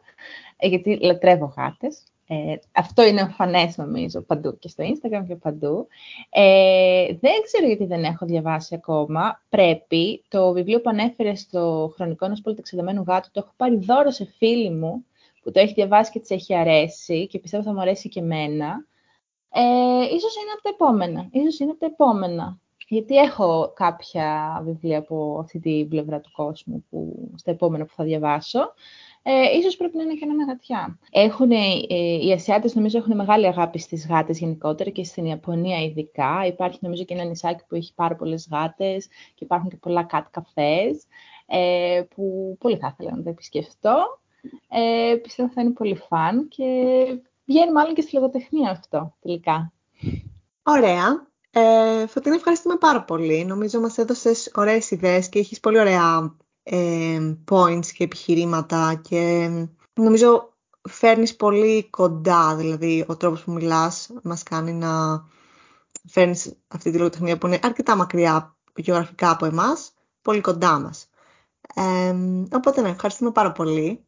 [0.57, 2.03] ε, γιατί λατρεύω γάτες.
[2.31, 5.87] Ε, αυτό είναι εμφανές νομίζω παντού και στο Instagram και παντού.
[6.29, 9.41] Ε, δεν ξέρω γιατί δεν έχω διαβάσει ακόμα.
[9.49, 10.23] Πρέπει.
[10.27, 14.69] Το βιβλίο που ανέφερε στο χρονικό ενό πολυτεξιδεμένου γάτου το έχω πάρει δώρο σε φίλη
[14.69, 15.05] μου
[15.43, 18.85] που το έχει διαβάσει και της έχει αρέσει και πιστεύω θα μου αρέσει και εμένα.
[19.49, 19.61] Ε,
[20.15, 21.27] ίσως είναι από τα επόμενα.
[21.31, 22.59] Ίσως είναι από τα επόμενα.
[22.87, 28.03] Γιατί έχω κάποια βιβλία από αυτή την πλευρά του κόσμου που, στα επόμενα που θα
[28.03, 28.73] διαβάσω
[29.23, 30.99] ε, ίσως πρέπει να είναι και ένα μεγατιά.
[31.11, 31.57] Έχουν, ε,
[32.21, 36.45] οι Ασιάτες νομίζω έχουν μεγάλη αγάπη στις γάτες γενικότερα και στην Ιαπωνία ειδικά.
[36.45, 40.23] Υπάρχει νομίζω και ένα νησάκι που έχει πάρα πολλές γάτες και υπάρχουν και πολλά cat
[40.31, 41.05] καφές
[41.45, 44.19] ε, που πολύ θα ήθελα να τα επισκεφτώ.
[44.69, 46.65] Ε, πιστεύω θα είναι πολύ φαν και
[47.45, 49.73] βγαίνει μάλλον και στη λογοτεχνία αυτό τελικά.
[50.63, 51.27] Ωραία.
[51.51, 53.45] Ε, Φωτεινή, ευχαριστούμε πάρα πολύ.
[53.45, 56.35] Νομίζω μας έδωσες ωραίες ιδέες και έχεις πολύ ωραία
[56.71, 59.49] ε, points και επιχειρήματα και
[59.93, 60.53] νομίζω
[60.89, 65.23] φέρνεις πολύ κοντά, δηλαδή ο τρόπος που μιλάς μας κάνει να
[66.07, 71.09] φέρνεις αυτή τη λογοτεχνία που είναι αρκετά μακριά γεωγραφικά από εμάς, πολύ κοντά μας.
[71.75, 72.15] Ε,
[72.51, 74.05] οπότε ναι, ευχαριστούμε πάρα πολύ.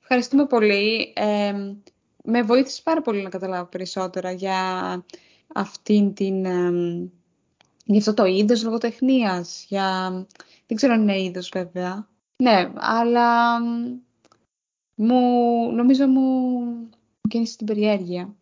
[0.00, 1.12] Ευχαριστούμε πολύ.
[1.16, 1.52] Ε,
[2.24, 4.60] με βοήθησε πάρα πολύ να καταλάβω περισσότερα για
[5.54, 6.46] αυτήν την...
[7.86, 10.10] Ε, για αυτό το είδος λογοτεχνίας, για...
[10.66, 12.08] Δεν ξέρω αν είναι είδος βέβαια.
[12.42, 13.60] Ναι, αλλά
[14.94, 16.20] μου, νομίζω μου,
[16.60, 18.34] μου κίνησε την περιέργεια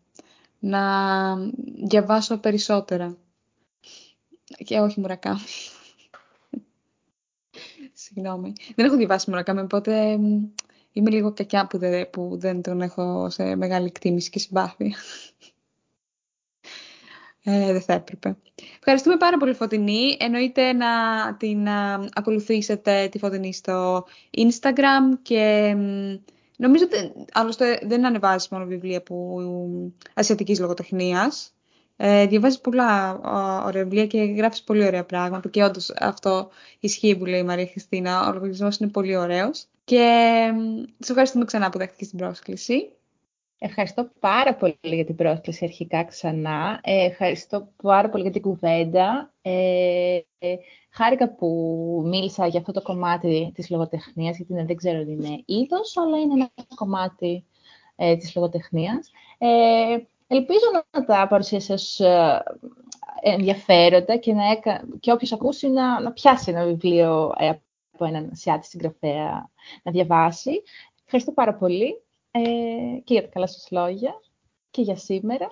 [0.59, 1.35] να
[1.83, 3.17] διαβάσω περισσότερα.
[4.65, 5.39] Και όχι Μουρακάμι.
[7.93, 8.53] Συγγνώμη.
[8.75, 10.19] Δεν έχω διαβάσει Μουρακάμι, οπότε
[10.91, 14.95] είμαι λίγο κακιά που δεν, που δεν τον έχω σε μεγάλη εκτίμηση και συμπάθεια.
[17.47, 18.37] Ε, δεν θα έπρεπε.
[18.77, 20.17] Ευχαριστούμε πάρα πολύ Φωτεινή.
[20.19, 20.87] Εννοείται να
[21.37, 21.67] την
[22.13, 24.05] ακολουθήσετε τη Φωτεινή στο
[24.37, 25.73] Instagram και
[26.57, 29.41] νομίζω ότι άλλωστε δεν ανεβάζει μόνο βιβλία που
[30.13, 31.49] ασιατικής λογοτεχνίας.
[31.97, 33.19] Ε, διαβάζεις πολλά
[33.65, 37.67] ωραία βιβλία και γράφεις πολύ ωραία πράγματα και όντως αυτό ισχύει που λέει η Μαρία
[37.67, 38.29] Χριστίνα.
[38.29, 39.65] Ο λογαριασμό είναι πολύ ωραίος.
[39.83, 40.41] Και
[40.99, 42.89] σε ευχαριστούμε ξανά που δέχτηκες την πρόσκληση.
[43.59, 46.79] Ευχαριστώ πάρα πολύ για την πρόσκληση αρχικά ξανά.
[46.83, 49.33] Ε, ευχαριστώ πάρα πολύ για την κουβέντα.
[49.41, 50.55] Ε, ε,
[50.89, 51.47] χάρηκα που
[52.05, 56.33] μίλησα για αυτό το κομμάτι της λογοτεχνίας, γιατί δεν ξέρω αν είναι είδος, αλλά είναι
[56.33, 57.45] ένα κομμάτι
[57.95, 59.11] ε, της λογοτεχνίας.
[59.37, 59.97] Ε,
[60.27, 62.43] ελπίζω να τα παρουσίασα ως ε,
[63.21, 64.87] ενδιαφέροντα και, να έκα...
[64.99, 67.49] και όποιος ακούσει να, να πιάσει ένα βιβλίο ε,
[67.91, 69.49] από έναν Ασιάτη συγγραφέα
[69.83, 70.61] να διαβάσει.
[71.03, 72.04] Ευχαριστώ πάρα πολύ
[72.35, 74.13] ε, και για τα καλά σας λόγια
[74.71, 75.47] και για σήμερα.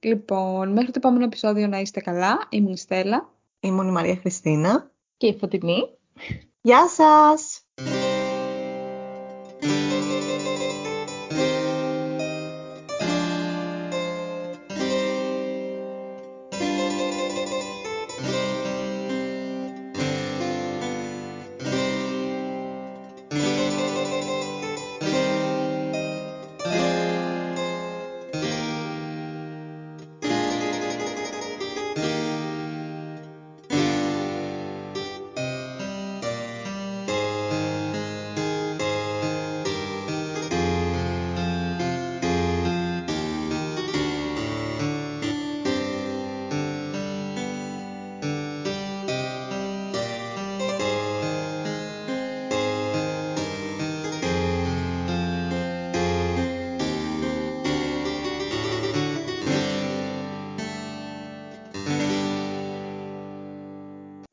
[0.00, 2.38] Λοιπόν, μέχρι το επόμενο επεισόδιο να είστε καλά.
[2.50, 3.32] Ήμουν η Στέλλα.
[3.60, 4.90] Ήμουν η Μαρία Χριστίνα.
[5.16, 5.82] Και η Φωτεινή.
[6.60, 7.64] Γεια σας!